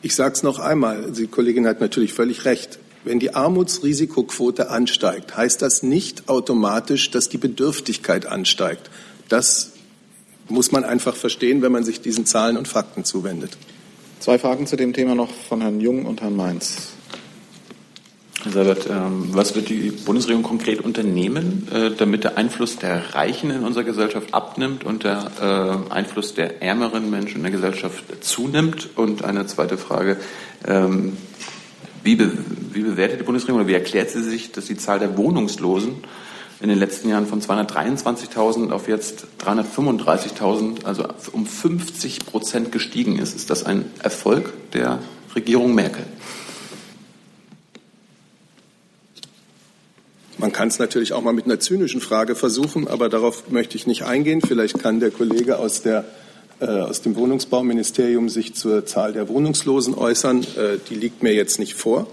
[0.00, 2.78] Ich sage es noch einmal, die Kollegin hat natürlich völlig recht.
[3.04, 8.90] Wenn die Armutsrisikoquote ansteigt, heißt das nicht automatisch, dass die Bedürftigkeit ansteigt.
[9.28, 9.72] Das
[10.48, 13.56] muss man einfach verstehen, wenn man sich diesen Zahlen und Fakten zuwendet.
[14.20, 16.88] Zwei Fragen zu dem Thema noch von Herrn Jung und Herrn Mainz.
[18.44, 23.50] Herr Seibert, ähm, was wird die Bundesregierung konkret unternehmen, äh, damit der Einfluss der Reichen
[23.50, 28.90] in unserer Gesellschaft abnimmt und der äh, Einfluss der ärmeren Menschen in der Gesellschaft zunimmt?
[28.94, 30.18] Und eine zweite Frage,
[30.64, 31.16] ähm,
[32.04, 32.30] wie, be
[32.72, 35.96] wie bewertet die Bundesregierung oder wie erklärt sie sich, dass die Zahl der Wohnungslosen
[36.60, 43.34] in den letzten Jahren von 223.000 auf jetzt 335.000, also um 50 Prozent gestiegen ist?
[43.34, 45.00] Ist das ein Erfolg der
[45.34, 46.04] Regierung Merkel?
[50.38, 53.88] Man kann es natürlich auch mal mit einer zynischen Frage versuchen, aber darauf möchte ich
[53.88, 54.40] nicht eingehen.
[54.40, 56.04] Vielleicht kann der Kollege aus, der,
[56.60, 60.42] äh, aus dem Wohnungsbauministerium sich zur Zahl der Wohnungslosen äußern.
[60.42, 62.06] Äh, die liegt mir jetzt nicht vor.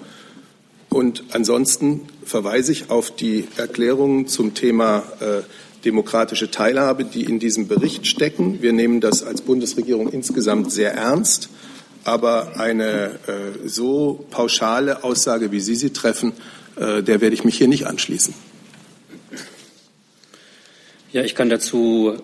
[0.89, 5.43] Und ansonsten verweise ich auf die Erklärungen zum Thema äh,
[5.85, 8.59] demokratische Teilhabe, die in diesem Bericht stecken.
[8.63, 11.49] Wir nehmen das als Bundesregierung insgesamt sehr ernst.
[12.03, 16.33] Aber eine äh, so pauschale Aussage, wie Sie sie treffen,
[16.77, 18.33] der werde ich mich hier nicht anschließen.
[21.11, 22.17] Ja, ich kann dazu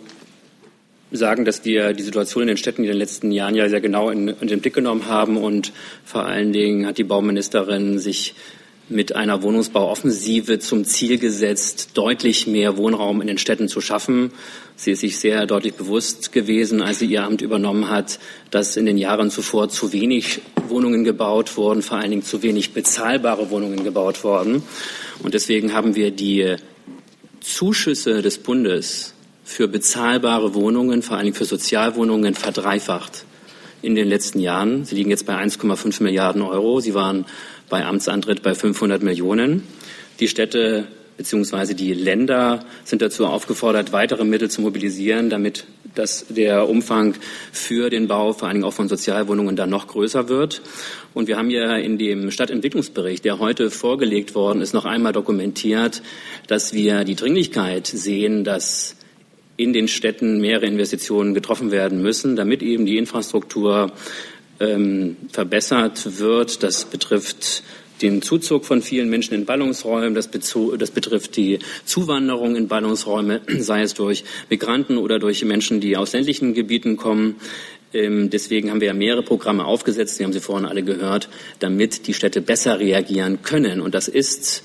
[1.11, 4.09] sagen, dass wir die Situation in den Städten in den letzten Jahren ja sehr genau
[4.09, 5.73] in, in den Blick genommen haben und
[6.05, 8.33] vor allen Dingen hat die Bauministerin sich
[8.91, 14.31] mit einer Wohnungsbauoffensive zum Ziel gesetzt, deutlich mehr Wohnraum in den Städten zu schaffen.
[14.75, 18.19] Sie ist sich sehr deutlich bewusst gewesen, als sie ihr Amt übernommen hat,
[18.49, 22.73] dass in den Jahren zuvor zu wenig Wohnungen gebaut wurden, vor allen Dingen zu wenig
[22.73, 24.63] bezahlbare Wohnungen gebaut wurden.
[25.23, 26.55] Und deswegen haben wir die
[27.39, 29.13] Zuschüsse des Bundes
[29.43, 33.25] für bezahlbare Wohnungen, vor allem für Sozialwohnungen, verdreifacht
[33.81, 34.85] in den letzten Jahren.
[34.85, 36.79] Sie liegen jetzt bei 1,5 Milliarden Euro.
[36.79, 37.25] Sie waren
[37.71, 39.63] bei Amtsantritt bei 500 Millionen.
[40.19, 41.73] Die Städte bzw.
[41.73, 45.65] die Länder sind dazu aufgefordert, weitere Mittel zu mobilisieren, damit
[45.95, 47.15] dass der Umfang
[47.51, 50.61] für den Bau, vor allen Dingen auch von Sozialwohnungen, dann noch größer wird.
[51.13, 56.01] Und wir haben ja in dem Stadtentwicklungsbericht, der heute vorgelegt worden ist, noch einmal dokumentiert,
[56.47, 58.95] dass wir die Dringlichkeit sehen, dass
[59.57, 63.91] in den Städten mehrere Investitionen getroffen werden müssen, damit eben die Infrastruktur
[64.61, 66.63] ähm, verbessert wird.
[66.63, 67.63] Das betrifft
[68.01, 70.15] den Zuzug von vielen Menschen in Ballungsräumen.
[70.15, 75.97] Das, das, betrifft die Zuwanderung in Ballungsräume, sei es durch Migranten oder durch Menschen, die
[75.97, 77.35] aus ländlichen Gebieten kommen.
[77.93, 82.07] Ähm, deswegen haben wir ja mehrere Programme aufgesetzt, Sie haben sie vorhin alle gehört, damit
[82.07, 83.81] die Städte besser reagieren können.
[83.81, 84.63] Und das ist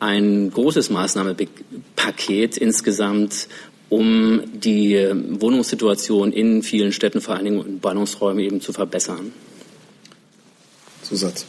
[0.00, 3.48] ein großes Maßnahmenpaket insgesamt,
[3.88, 4.96] um die
[5.40, 9.32] Wohnungssituation in vielen Städten, vor allen Dingen in Ballungsräumen eben zu verbessern.
[11.02, 11.46] Zusatz.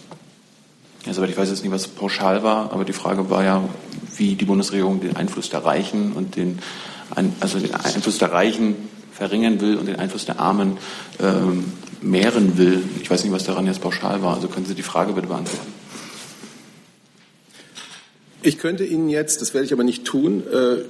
[1.06, 3.68] Ja, soweit ich weiß jetzt nicht, was pauschal war, aber die Frage war ja,
[4.16, 6.60] wie die Bundesregierung den Einfluss der Reichen und den,
[7.40, 8.76] also den Einfluss der Reichen
[9.12, 10.78] verringern will und den Einfluss der Armen
[11.22, 12.84] ähm, mehren will.
[13.02, 14.36] Ich weiß nicht, was daran jetzt pauschal war.
[14.36, 15.74] Also können Sie die Frage bitte beantworten?
[18.42, 20.84] Ich könnte Ihnen jetzt, das werde ich aber nicht tun, äh,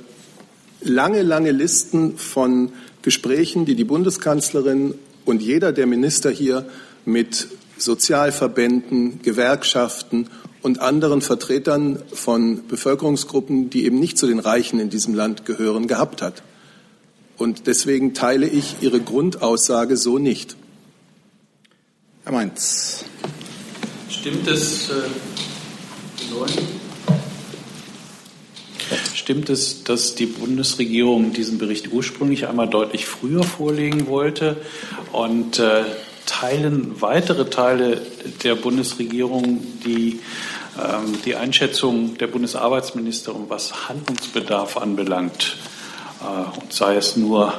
[0.81, 2.71] lange, lange Listen von
[3.01, 4.93] Gesprächen, die die Bundeskanzlerin
[5.25, 6.65] und jeder der Minister hier
[7.05, 10.27] mit Sozialverbänden, Gewerkschaften
[10.61, 15.87] und anderen Vertretern von Bevölkerungsgruppen, die eben nicht zu den Reichen in diesem Land gehören,
[15.87, 16.43] gehabt hat.
[17.37, 20.57] Und deswegen teile ich Ihre Grundaussage so nicht.
[22.25, 23.05] Herr Mainz.
[24.09, 24.93] Stimmt es, äh,
[29.29, 34.57] Stimmt es, dass die Bundesregierung diesen Bericht ursprünglich einmal deutlich früher vorlegen wollte
[35.11, 35.83] und äh,
[36.25, 38.01] teilen weitere Teile
[38.41, 40.19] der Bundesregierung die,
[40.83, 45.57] ähm, die Einschätzung der Bundesarbeitsministerin, was Handlungsbedarf anbelangt,
[46.21, 47.53] äh, und sei es nur,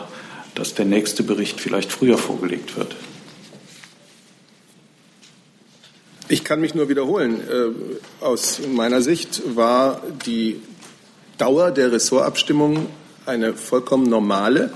[0.57, 2.97] dass der nächste Bericht vielleicht früher vorgelegt wird.
[6.29, 7.41] Ich kann mich nur wiederholen.
[7.41, 10.61] Äh, aus meiner Sicht war die
[11.41, 12.87] Dauer der Ressortabstimmung
[13.25, 14.73] eine vollkommen normale.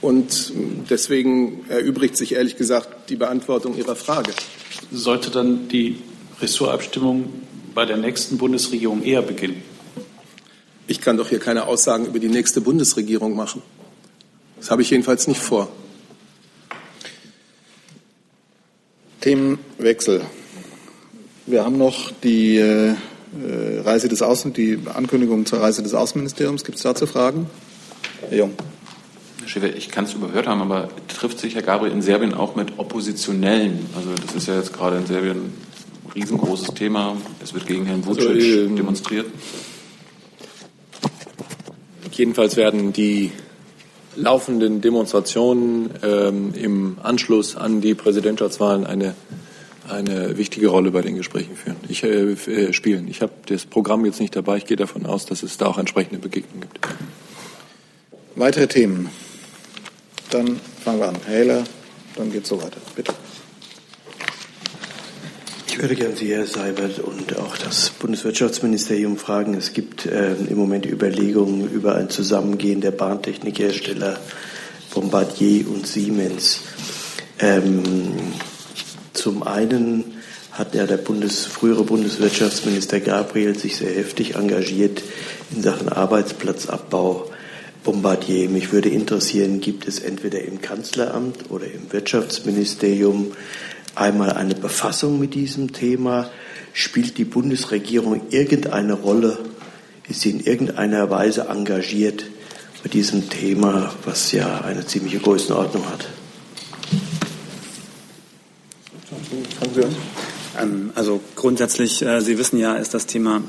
[0.00, 0.52] Und
[0.90, 4.32] deswegen erübrigt sich ehrlich gesagt die Beantwortung Ihrer Frage.
[4.90, 6.02] Sollte dann die
[6.40, 7.32] Ressortabstimmung
[7.72, 9.62] bei der nächsten Bundesregierung eher beginnen?
[10.88, 13.62] Ich kann doch hier keine Aussagen über die nächste Bundesregierung machen.
[14.58, 15.68] Das habe ich jedenfalls nicht vor.
[19.20, 20.22] Themenwechsel.
[21.46, 22.96] Wir haben noch die äh,
[23.84, 26.64] Reise des Außen, die Ankündigung zur Reise des Außenministeriums.
[26.64, 27.46] Gibt es dazu Fragen?
[28.28, 28.52] Herr Jung.
[29.40, 32.54] Herr Schäfer, ich kann es überhört haben, aber trifft sich Herr Gabriel in Serbien auch
[32.54, 33.86] mit Oppositionellen?
[33.96, 35.52] Also das ist ja jetzt gerade in Serbien ein
[36.14, 37.16] riesengroßes Thema.
[37.42, 39.26] Es wird gegen Herrn Vucic also, ähm, demonstriert.
[42.12, 43.32] Jedenfalls werden die
[44.16, 49.14] laufenden Demonstrationen ähm, im Anschluss an die Präsidentschaftswahlen eine,
[49.92, 51.76] eine wichtige Rolle bei den Gesprächen führen.
[51.88, 53.08] Ich, äh, äh spielen.
[53.08, 54.56] Ich habe das Programm jetzt nicht dabei.
[54.56, 56.88] Ich gehe davon aus, dass es da auch entsprechende Begegnungen gibt.
[58.34, 59.10] Weitere Themen.
[60.30, 61.16] Dann fangen wir an.
[61.26, 61.64] Herr Heller,
[62.16, 62.78] dann geht es so weiter.
[62.96, 63.12] Bitte.
[65.68, 69.54] Ich würde gerne Sie, Herr Seibert, und auch das Bundeswirtschaftsministerium fragen.
[69.54, 74.20] Es gibt äh, im Moment Überlegungen über ein Zusammengehen der Bahntechnikhersteller
[74.92, 76.60] Bombardier und Siemens.
[77.38, 77.82] Ähm,
[79.22, 80.14] zum einen
[80.50, 85.00] hat ja der Bundes, frühere Bundeswirtschaftsminister Gabriel sich sehr heftig engagiert
[85.54, 87.30] in Sachen Arbeitsplatzabbau
[87.84, 88.48] Bombardier.
[88.48, 93.30] Mich würde interessieren, gibt es entweder im Kanzleramt oder im Wirtschaftsministerium
[93.94, 96.28] einmal eine Befassung mit diesem Thema?
[96.72, 99.38] Spielt die Bundesregierung irgendeine Rolle?
[100.08, 102.24] Ist sie in irgendeiner Weise engagiert
[102.82, 106.08] mit diesem Thema, was ja eine ziemliche Größenordnung hat?
[110.60, 113.42] Ähm, also grundsätzlich, äh, Sie wissen ja, ist das Thema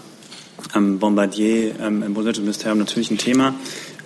[0.75, 3.53] ähm, Bombardier ähm, im Bundesministerium natürlich ein Thema.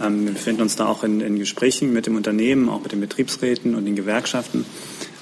[0.02, 3.00] Ähm, wir befinden uns da auch in, in, Gesprächen mit dem Unternehmen, auch mit den
[3.00, 4.66] Betriebsräten und den Gewerkschaften.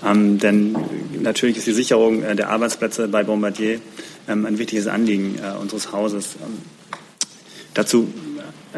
[0.05, 0.75] Ähm, denn
[1.21, 3.79] natürlich ist die Sicherung äh, der Arbeitsplätze bei Bombardier
[4.27, 6.35] ähm, ein wichtiges Anliegen äh, unseres Hauses.
[6.41, 6.57] Ähm,
[7.73, 8.07] dazu,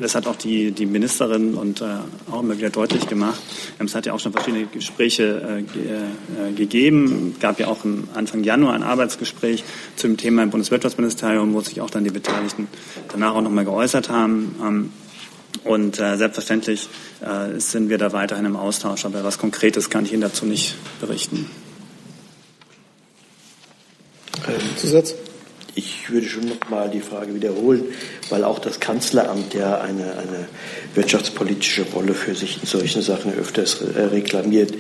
[0.02, 1.86] das hat auch die, die Ministerin und äh,
[2.32, 3.42] auch immer wieder deutlich gemacht.
[3.80, 7.34] Ähm, es hat ja auch schon verschiedene Gespräche äh, gegeben.
[7.36, 7.80] Es gab ja auch
[8.14, 9.64] Anfang Januar ein Arbeitsgespräch
[9.96, 12.68] zum Thema im Bundeswirtschaftsministerium, wo sich auch dann die Beteiligten
[13.12, 14.56] danach auch nochmal geäußert haben.
[14.62, 14.90] Ähm,
[15.64, 16.88] Und äh, selbstverständlich
[17.22, 20.76] äh, sind wir da weiterhin im Austausch, aber was Konkretes kann ich Ihnen dazu nicht
[21.02, 21.50] berichten.
[24.78, 25.16] Zusatz?
[25.78, 27.84] Ich würde schon noch mal die Frage wiederholen,
[28.32, 30.48] weil auch das Kanzleramt ja eine, eine
[30.96, 34.74] wirtschaftspolitische Rolle für sich in solchen Sachen öfters äh, reklamiert.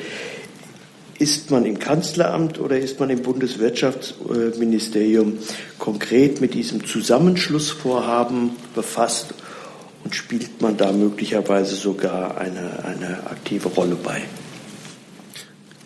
[1.19, 5.37] Ist man im Kanzleramt oder ist man im Bundeswirtschaftsministerium
[5.77, 9.35] konkret mit diesem Zusammenschlussvorhaben befasst
[10.03, 14.23] und spielt man da möglicherweise sogar eine, eine aktive Rolle bei?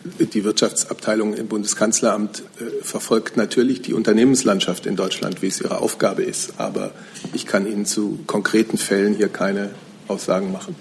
[0.04, 6.24] Die Wirtschaftsabteilung im Bundeskanzleramt äh, verfolgt natürlich die Unternehmenslandschaft in Deutschland, wie es ihre Aufgabe
[6.24, 6.54] ist.
[6.58, 6.92] Aber
[7.34, 9.70] ich kann Ihnen zu konkreten Fällen hier keine
[10.08, 10.76] Aussagen machen.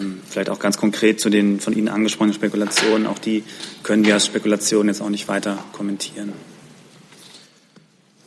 [0.00, 3.08] Ähm, vielleicht auch ganz konkret zu den von Ihnen angesprochenen Spekulationen.
[3.08, 3.42] Auch die
[3.82, 6.32] können wir als Spekulation jetzt auch nicht weiter kommentieren.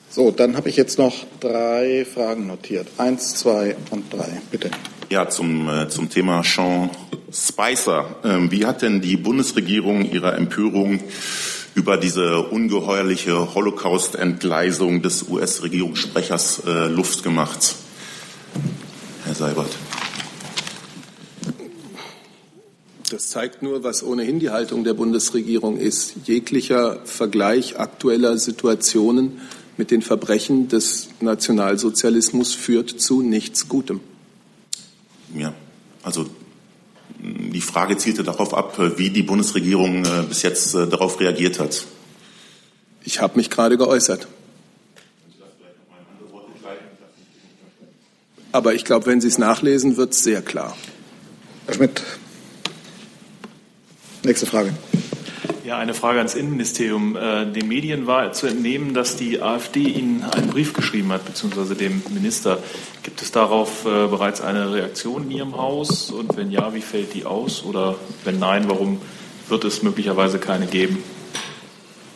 [0.09, 2.87] So, dann habe ich jetzt noch drei Fragen notiert.
[2.97, 4.41] Eins, zwei und drei.
[4.51, 4.69] Bitte.
[5.09, 6.89] Ja, zum, äh, zum Thema Sean
[7.31, 8.17] Spicer.
[8.25, 10.99] Ähm, wie hat denn die Bundesregierung ihrer Empörung
[11.75, 17.75] über diese ungeheuerliche Holocaust-Entgleisung des US-Regierungssprechers äh, Luft gemacht?
[19.23, 19.69] Herr Seibert.
[23.09, 26.15] Das zeigt nur, was ohnehin die Haltung der Bundesregierung ist.
[26.25, 29.39] Jeglicher Vergleich aktueller Situationen
[29.77, 34.01] mit den Verbrechen des Nationalsozialismus führt zu nichts Gutem.
[35.35, 35.53] Ja,
[36.03, 36.29] also
[37.19, 41.85] die Frage zielte darauf ab, wie die Bundesregierung äh, bis jetzt äh, darauf reagiert hat.
[43.03, 44.27] Ich habe mich gerade geäußert.
[48.51, 50.75] Aber ich glaube, wenn Sie es nachlesen, wird es sehr klar.
[51.65, 52.01] Herr Schmidt,
[54.23, 54.73] nächste Frage.
[55.67, 57.17] Ja, eine Frage ans Innenministerium.
[57.17, 61.75] Äh, den Medien war zu entnehmen, dass die AfD Ihnen einen Brief geschrieben hat, beziehungsweise
[61.75, 62.59] dem Minister.
[63.03, 66.09] Gibt es darauf äh, bereits eine Reaktion in Ihrem Haus?
[66.09, 67.65] Und wenn ja, wie fällt die aus?
[67.65, 69.01] Oder wenn nein, warum
[69.49, 71.03] wird es möglicherweise keine geben?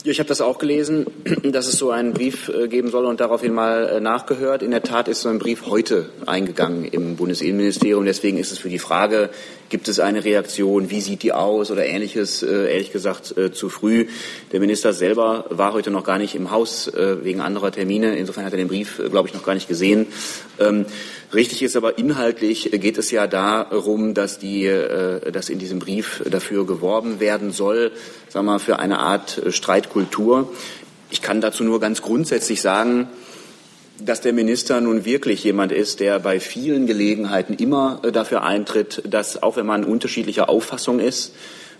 [0.06, 1.08] Ich habe das auch gelesen,
[1.44, 4.64] dass es so einen Brief äh, geben soll und daraufhin mal nachgehört.
[4.64, 8.06] In der Tat ist so ein Brief heute eingegangen im Bundesinnenministerium.
[8.06, 9.30] Deswegen ist es für die Frage,
[9.72, 14.06] gibt es eine Reaktion, wie sieht die aus oder ähnliches, äh, ehrlich gesagt zu früh.
[14.52, 18.16] Der Minister selber war heute noch gar nicht im Haus wegen anderer Termine.
[18.18, 20.08] Insofern hat er den Brief, glaube ich, noch gar nicht gesehen.
[20.60, 20.86] Ähm,
[21.34, 26.22] Richtig ist aber inhaltlich geht es ja darum, dass, die, äh, dass in diesem Brief
[26.30, 27.92] dafür geworben werden soll,
[28.28, 30.52] sagen wir mal, für eine Art Streitkultur.
[31.10, 33.08] Ich kann dazu nur ganz grundsätzlich sagen,
[34.00, 39.04] dass der Minister nun wirklich jemand ist, der bei vielen Gelegenheiten immer äh, dafür eintritt,
[39.06, 41.34] dass auch wenn man unterschiedlicher Auffassung ist,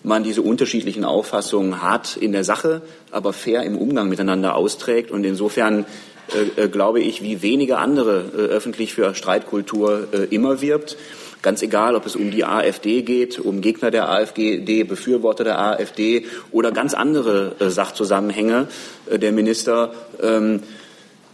[0.04, 2.82] man diese unterschiedlichen Auffassungen hart in der Sache,
[3.12, 5.12] aber fair im Umgang miteinander austrägt.
[5.12, 5.86] Und insofern
[6.34, 10.98] äh, äh, glaube ich, wie wenige andere äh, öffentlich für Streitkultur äh, immer wirbt.
[11.42, 16.26] Ganz egal, ob es um die AfD geht, um Gegner der AfD, Befürworter der AfD
[16.52, 18.68] oder ganz andere äh, Sachzusammenhänge.
[19.12, 20.62] Der Minister ähm,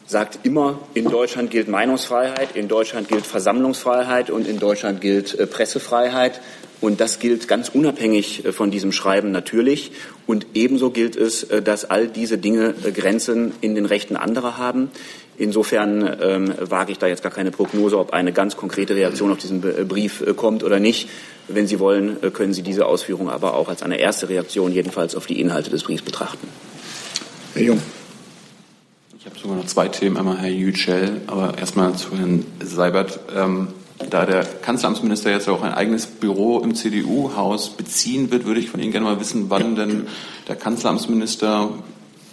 [0.08, 6.42] sagt immer, in Deutschland gilt Meinungsfreiheit, in Deutschland gilt Versammlungsfreiheit und in Deutschland gilt Pressefreiheit.
[6.80, 9.92] Und das gilt ganz unabhängig äh, von diesem Schreiben natürlich.
[10.26, 14.58] Und ebenso gilt es, äh, dass all diese Dinge äh, Grenzen in den Rechten anderer
[14.58, 14.92] haben.
[15.40, 19.38] Insofern ähm, wage ich da jetzt gar keine Prognose, ob eine ganz konkrete Reaktion auf
[19.38, 21.10] diesen Brief äh, kommt oder nicht.
[21.48, 25.28] Wenn Sie wollen, können Sie diese Ausführung aber auch als eine erste Reaktion jedenfalls auf
[25.28, 26.48] die Inhalte des Briefs betrachten.
[27.54, 27.82] Herr Jung.
[29.28, 30.16] Ich habe sogar noch zwei Themen.
[30.16, 33.20] Einmal Herr Yücel, aber erstmal zu Herrn Seibert.
[33.36, 33.68] Ähm,
[34.10, 38.80] da der Kanzleramtsminister jetzt auch ein eigenes Büro im CDU-Haus beziehen wird, würde ich von
[38.80, 40.08] Ihnen gerne mal wissen, wann denn
[40.48, 41.72] der Kanzleramtsminister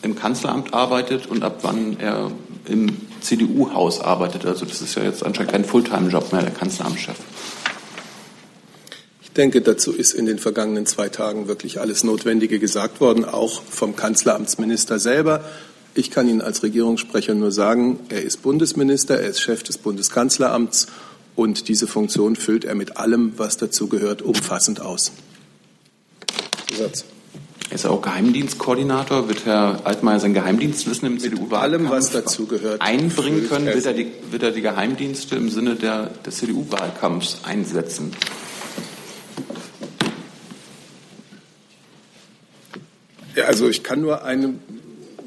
[0.03, 2.31] im Kanzleramt arbeitet und ab wann er
[2.67, 4.47] im CDU-Haus arbeitet.
[4.47, 7.17] Also das ist ja jetzt anscheinend kein Fulltime-Job mehr, der Kanzleramtschef.
[9.21, 13.63] Ich denke, dazu ist in den vergangenen zwei Tagen wirklich alles Notwendige gesagt worden, auch
[13.63, 15.45] vom Kanzleramtsminister selber.
[15.97, 20.89] Ich kann Ihnen als Regierungssprecher nur sagen, er ist Bundesminister, er ist Chef des Bundeskanzleramts
[21.37, 25.13] und diese Funktion füllt er mit allem, was dazu gehört, umfassend aus.
[26.69, 27.05] Zusatz.
[27.71, 29.29] Er ist auch Geheimdienstkoordinator.
[29.29, 33.67] Wird Herr Altmaier sein Geheimdienstwissen im CDU-Wahlkampf allem, was dazu gehört, einbringen können?
[33.67, 38.13] Wird er, die, wird er die Geheimdienste im Sinne der, des CDU-Wahlkampfs einsetzen?
[43.35, 44.55] Ja, also ich kann nur eine,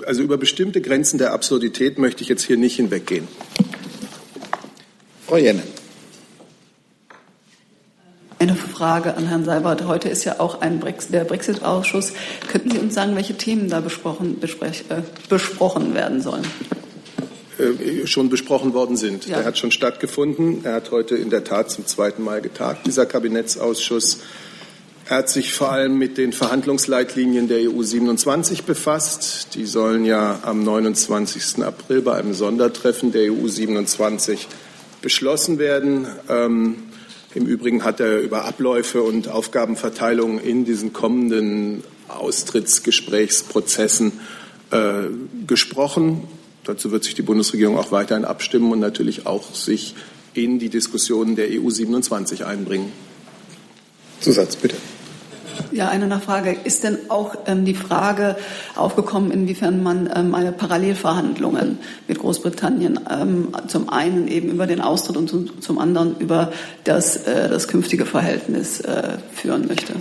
[0.05, 3.27] also über bestimmte Grenzen der Absurdität möchte ich jetzt hier nicht hinweggehen.
[5.25, 5.63] Frau Jenne.
[8.39, 9.85] Eine Frage an Herrn Seibert.
[9.85, 12.13] Heute ist ja auch ein Brexit, der Brexit-Ausschuss.
[12.51, 16.45] Könnten Sie uns sagen, welche Themen da besprochen, besprech, äh, besprochen werden sollen?
[17.59, 19.27] äh, schon besprochen worden sind.
[19.27, 19.37] Ja.
[19.37, 20.63] Der hat schon stattgefunden.
[20.63, 24.19] Er hat heute in der Tat zum zweiten Mal getagt, dieser Kabinettsausschuss.
[25.10, 29.55] Er hat sich vor allem mit den Verhandlungsleitlinien der EU 27 befasst.
[29.55, 31.64] Die sollen ja am 29.
[31.64, 34.49] April bei einem Sondertreffen der EU 27
[35.01, 36.08] beschlossen werden.
[36.28, 36.76] Ähm,
[37.34, 44.12] Im Übrigen hat er über Abläufe und Aufgabenverteilung in diesen kommenden Austrittsgesprächsprozessen
[44.72, 45.03] äh,
[45.47, 46.28] gesprochen.
[46.66, 49.95] Dazu wird sich die Bundesregierung auch weiterhin abstimmen und natürlich auch sich
[50.34, 52.91] in die Diskussionen der EU 27 einbringen.
[54.20, 54.76] Zusatz, bitte.
[55.78, 56.57] Ja, eine Nachfrage.
[56.63, 58.36] Ist denn auch ähm, die Frage
[58.75, 65.17] aufgekommen, inwiefern man ähm, eine Parallelverhandlungen mit Großbritannien ähm, zum einen eben über den Austritt
[65.17, 66.51] und zum, zum anderen über
[66.84, 69.93] das, äh, das künftige Verhältnis äh, führen möchte?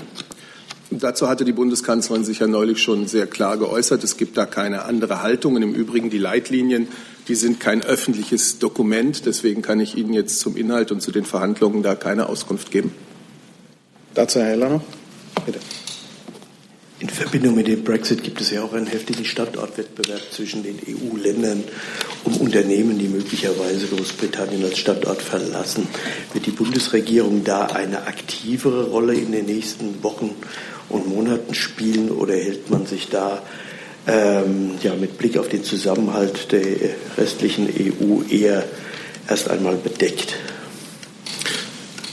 [0.91, 4.03] Dazu hatte die Bundeskanzlerin sich ja neulich schon sehr klar geäußert.
[4.03, 5.57] Es gibt da keine andere Haltung.
[5.57, 6.89] Und im Übrigen die Leitlinien,
[7.29, 9.27] die sind kein öffentliches Dokument.
[9.27, 12.95] Deswegen kann ich Ihnen jetzt zum Inhalt und zu den Verhandlungen da keine Auskunft geben.
[14.15, 14.83] Dazu Herr Heller noch.
[15.45, 15.61] Bitte.
[16.99, 21.63] In Verbindung mit dem Brexit gibt es ja auch einen heftigen Standortwettbewerb zwischen den EU-Ländern
[22.25, 25.87] um Unternehmen, die möglicherweise Großbritannien als Standort verlassen.
[26.33, 30.35] Wird die Bundesregierung da eine aktivere Rolle in den nächsten Wochen
[30.89, 33.43] und Monaten spielen oder hält man sich da
[34.07, 36.65] ähm, ja, mit Blick auf den Zusammenhalt der
[37.19, 38.65] restlichen EU eher
[39.29, 40.37] erst einmal bedeckt?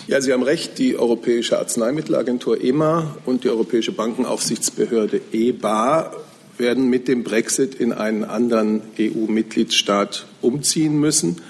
[0.08, 0.78] Ja, Sie haben recht.
[0.80, 6.14] Die Europäische Arzneimittelagentur EMA und die Europäische Bankenaufsichtsbehörde EBA
[6.58, 11.41] werden mit dem Brexit in einen anderen EU-Mitgliedstaat umziehen müssen.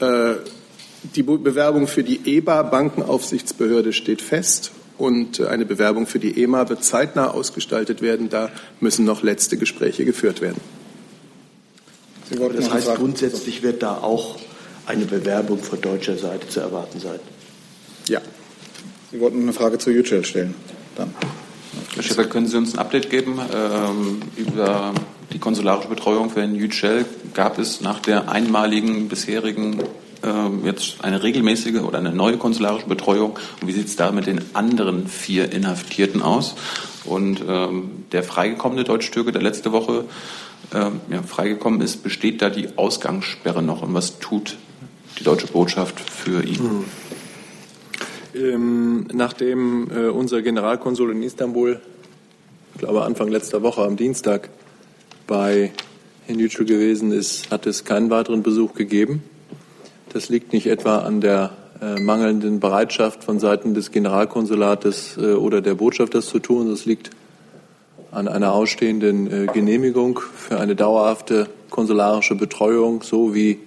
[0.00, 0.34] Äh,
[1.14, 6.82] die Bewerbung für die EBA Bankenaufsichtsbehörde steht fest und eine Bewerbung für die EMA wird
[6.82, 8.30] zeitnah ausgestaltet werden.
[8.30, 10.60] Da müssen noch letzte Gespräche geführt werden.
[12.30, 14.38] das heißt, grundsätzlich wird da auch
[14.86, 17.20] eine Bewerbung von deutscher Seite zu erwarten sein.
[19.10, 20.54] Sie wollten eine Frage zu Yücel stellen.
[20.96, 21.12] Dann.
[21.94, 24.92] Herr Schäfer, können Sie uns ein Update geben ähm, über
[25.32, 27.04] die konsularische Betreuung für Herrn Yücel?
[27.34, 29.82] Gab es nach der einmaligen bisherigen
[30.22, 33.38] ähm, jetzt eine regelmäßige oder eine neue konsularische Betreuung?
[33.60, 36.54] Und wie sieht es da mit den anderen vier Inhaftierten aus?
[37.04, 40.04] Und ähm, der freigekommene Deutsch-Türke, der letzte Woche
[40.72, 43.82] ähm, ja, freigekommen ist, besteht da die Ausgangssperre noch?
[43.82, 44.56] Und was tut
[45.18, 46.58] die deutsche Botschaft für ihn?
[46.58, 46.84] Hm.
[48.40, 51.80] Ähm, nachdem äh, unser Generalkonsul in Istanbul,
[52.74, 54.48] ich glaube Anfang letzter Woche am Dienstag,
[55.26, 55.72] bei
[56.26, 59.22] Herrn Yücel gewesen ist, hat es keinen weiteren Besuch gegeben.
[60.12, 61.50] Das liegt nicht etwa an der
[61.82, 66.70] äh, mangelnden Bereitschaft von Seiten des Generalkonsulates äh, oder der Botschaft, das zu tun.
[66.70, 67.10] Das liegt
[68.10, 73.58] an einer ausstehenden äh, Genehmigung für eine dauerhafte konsularische Betreuung, so wie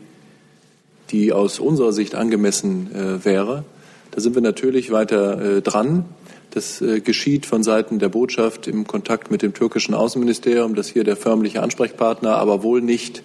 [1.12, 3.66] die aus unserer Sicht angemessen äh, wäre.
[4.14, 6.05] Da sind wir natürlich weiter äh, dran.
[6.51, 11.03] Das äh, geschieht von Seiten der Botschaft im Kontakt mit dem türkischen Außenministerium, das hier
[11.03, 13.24] der förmliche Ansprechpartner, aber wohl nicht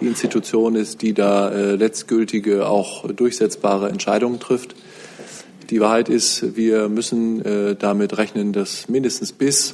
[0.00, 4.74] die Institution ist, die da äh, letztgültige, auch durchsetzbare Entscheidungen trifft.
[5.68, 9.72] Die Wahrheit ist, wir müssen damit rechnen, dass mindestens bis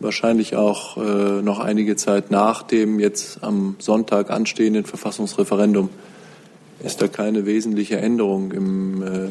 [0.00, 0.98] wahrscheinlich auch
[1.40, 5.88] noch einige Zeit nach dem jetzt am Sonntag anstehenden Verfassungsreferendum
[6.82, 9.28] es da keine wesentliche Änderung im äh,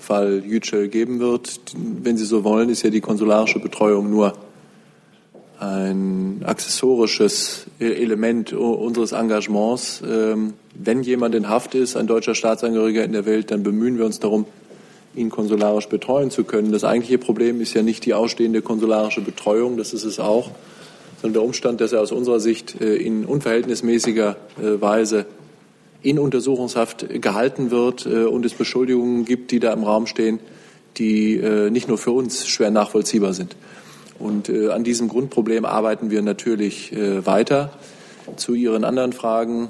[0.00, 1.60] Fall Yücel geben wird.
[1.76, 4.34] Wenn Sie so wollen, ist ja die konsularische Betreuung nur
[5.60, 10.02] ein accessorisches Element unseres Engagements.
[10.04, 14.04] Ähm, wenn jemand in Haft ist, ein deutscher Staatsangehöriger in der Welt, dann bemühen wir
[14.04, 14.46] uns darum,
[15.14, 16.72] ihn konsularisch betreuen zu können.
[16.72, 20.50] Das eigentliche Problem ist ja nicht die ausstehende konsularische Betreuung, das ist es auch,
[21.20, 25.26] sondern der Umstand, dass er aus unserer Sicht äh, in unverhältnismäßiger äh, Weise
[26.02, 30.40] in Untersuchungshaft gehalten wird äh, und es Beschuldigungen gibt, die da im Raum stehen,
[30.98, 31.40] die
[31.70, 33.56] nicht nur für uns schwer nachvollziehbar sind.
[34.18, 37.70] Und an diesem Grundproblem arbeiten wir natürlich weiter.
[38.36, 39.68] Zu Ihren anderen Fragen.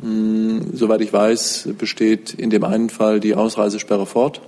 [0.00, 4.40] Hm, soweit ich weiß, besteht in dem einen Fall die Ausreisesperre fort.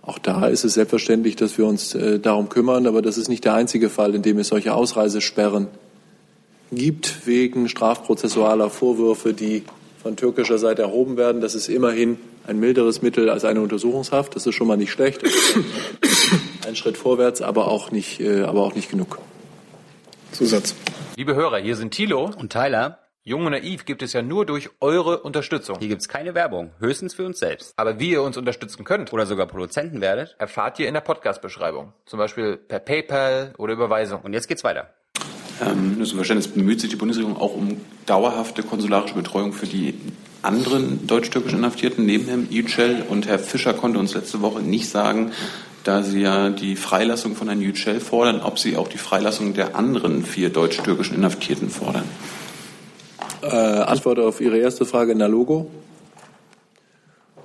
[0.00, 3.52] Auch da ist es selbstverständlich, dass wir uns darum kümmern, aber das ist nicht der
[3.52, 5.66] einzige Fall, in dem es solche Ausreisesperren
[6.72, 9.62] gibt wegen strafprozessualer Vorwürfe, die
[10.02, 11.40] von türkischer Seite erhoben werden.
[11.40, 14.34] Das ist immerhin ein milderes Mittel als eine Untersuchungshaft.
[14.34, 15.22] Das ist schon mal nicht schlecht.
[16.66, 19.18] Ein Schritt vorwärts, aber auch nicht, aber auch nicht genug.
[20.32, 20.74] Zusatz.
[21.16, 22.98] Liebe Hörer, hier sind Thilo und Tyler.
[23.22, 25.78] Jung und Naiv gibt es ja nur durch eure Unterstützung.
[25.78, 27.72] Hier gibt's keine Werbung, höchstens für uns selbst.
[27.76, 31.92] Aber wie ihr uns unterstützen könnt oder sogar Produzenten werdet, erfahrt ihr in der Podcast-Beschreibung.
[32.06, 34.22] Zum Beispiel per PayPal oder Überweisung.
[34.22, 34.92] Und jetzt geht's weiter.
[35.60, 37.76] Ähm, nur zum Verständnis bemüht sich die Bundesregierung auch um
[38.06, 39.94] dauerhafte konsularische Betreuung für die
[40.42, 43.04] anderen deutsch-türkischen Inhaftierten neben Herrn Yücel.
[43.08, 45.32] Und Herr Fischer konnte uns letzte Woche nicht sagen,
[45.84, 49.76] da Sie ja die Freilassung von Herrn Yücel fordern, ob Sie auch die Freilassung der
[49.76, 52.04] anderen vier deutsch-türkischen Inhaftierten fordern.
[53.42, 55.70] Äh, Antwort auf Ihre erste Frage in der Logo.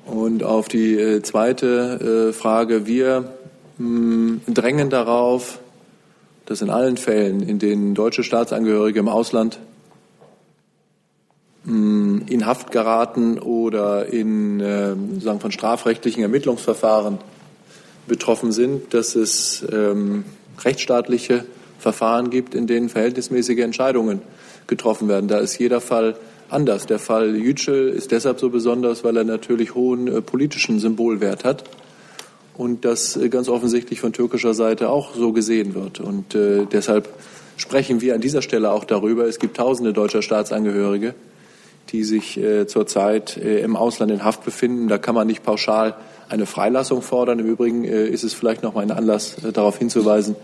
[0.05, 3.34] Und auf die äh, zweite äh, Frage, wir
[3.78, 5.60] mh, drängen darauf,
[6.47, 9.59] dass in allen Fällen, in denen deutsche Staatsangehörige im Ausland
[11.65, 17.19] mh, in Haft geraten oder in äh, sagen von strafrechtlichen Ermittlungsverfahren
[18.07, 20.23] betroffen sind, dass es ähm,
[20.63, 21.43] rechtsstaatliche
[21.79, 24.21] Verfahren gibt, in denen verhältnismäßige Entscheidungen
[24.67, 25.27] getroffen werden.
[25.27, 26.15] Da ist jeder Fall
[26.49, 26.85] anders.
[26.85, 31.65] Der Fall Yücel ist deshalb so besonders, weil er natürlich hohen äh, politischen Symbolwert hat
[32.58, 35.99] und das äh, ganz offensichtlich von türkischer Seite auch so gesehen wird.
[35.99, 37.10] Und äh, deshalb
[37.55, 39.26] sprechen wir an dieser Stelle auch darüber.
[39.26, 41.14] Es gibt tausende deutscher Staatsangehörige,
[41.89, 44.88] die sich äh, zurzeit äh, im Ausland in Haft befinden.
[44.88, 45.95] Da kann man nicht pauschal
[46.30, 47.39] eine Freilassung fordern.
[47.39, 50.36] Im Übrigen äh, ist es vielleicht noch mal ein Anlass, äh, darauf hinzuweisen,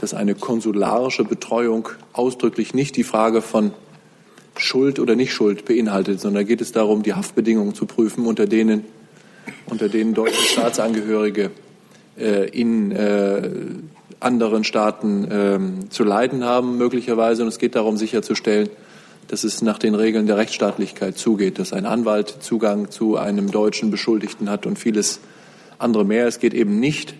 [0.00, 3.72] dass eine konsularische Betreuung ausdrücklich nicht die Frage von
[4.56, 8.84] Schuld oder Nichtschuld beinhaltet, sondern geht es darum, die Haftbedingungen zu prüfen, unter denen,
[9.66, 11.50] unter denen deutsche Staatsangehörige
[12.18, 13.50] äh, in äh,
[14.20, 15.24] anderen Staaten
[15.86, 17.42] äh, zu leiden haben, möglicherweise.
[17.42, 18.68] Und es geht darum, sicherzustellen,
[19.28, 23.90] dass es nach den Regeln der Rechtsstaatlichkeit zugeht, dass ein Anwalt Zugang zu einem deutschen
[23.90, 25.20] Beschuldigten hat und vieles
[25.78, 26.26] andere mehr.
[26.26, 27.14] Es geht eben nicht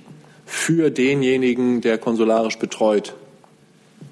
[0.46, 3.14] für denjenigen, der konsularisch betreut,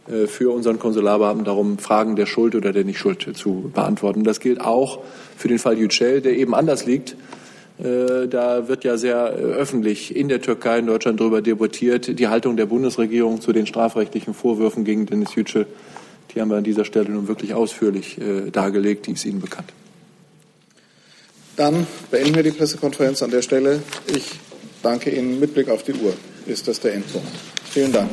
[0.08, 4.24] äh, für unseren Konsularbeamten darum, Fragen der Schuld oder der Nichtschuld zu beantworten.
[4.24, 5.00] Das gilt auch
[5.36, 7.16] für den Fall Yücel, der eben anders liegt.
[7.78, 12.28] Äh, da wird ja sehr äh, öffentlich in der Türkei, in Deutschland darüber debattiert, die
[12.28, 15.66] Haltung der Bundesregierung zu den strafrechtlichen Vorwürfen gegen Dennis Yücel.
[16.34, 18.16] Die haben wir an dieser Stelle nun wirklich ausführlich
[18.52, 19.70] dargelegt, die ist Ihnen bekannt.
[21.56, 23.82] Dann beenden wir die Pressekonferenz an der Stelle.
[24.06, 24.30] Ich
[24.82, 26.14] danke Ihnen mit Blick auf die Uhr.
[26.46, 27.28] Ist das der Endpunkt?
[27.70, 28.10] Vielen Dank.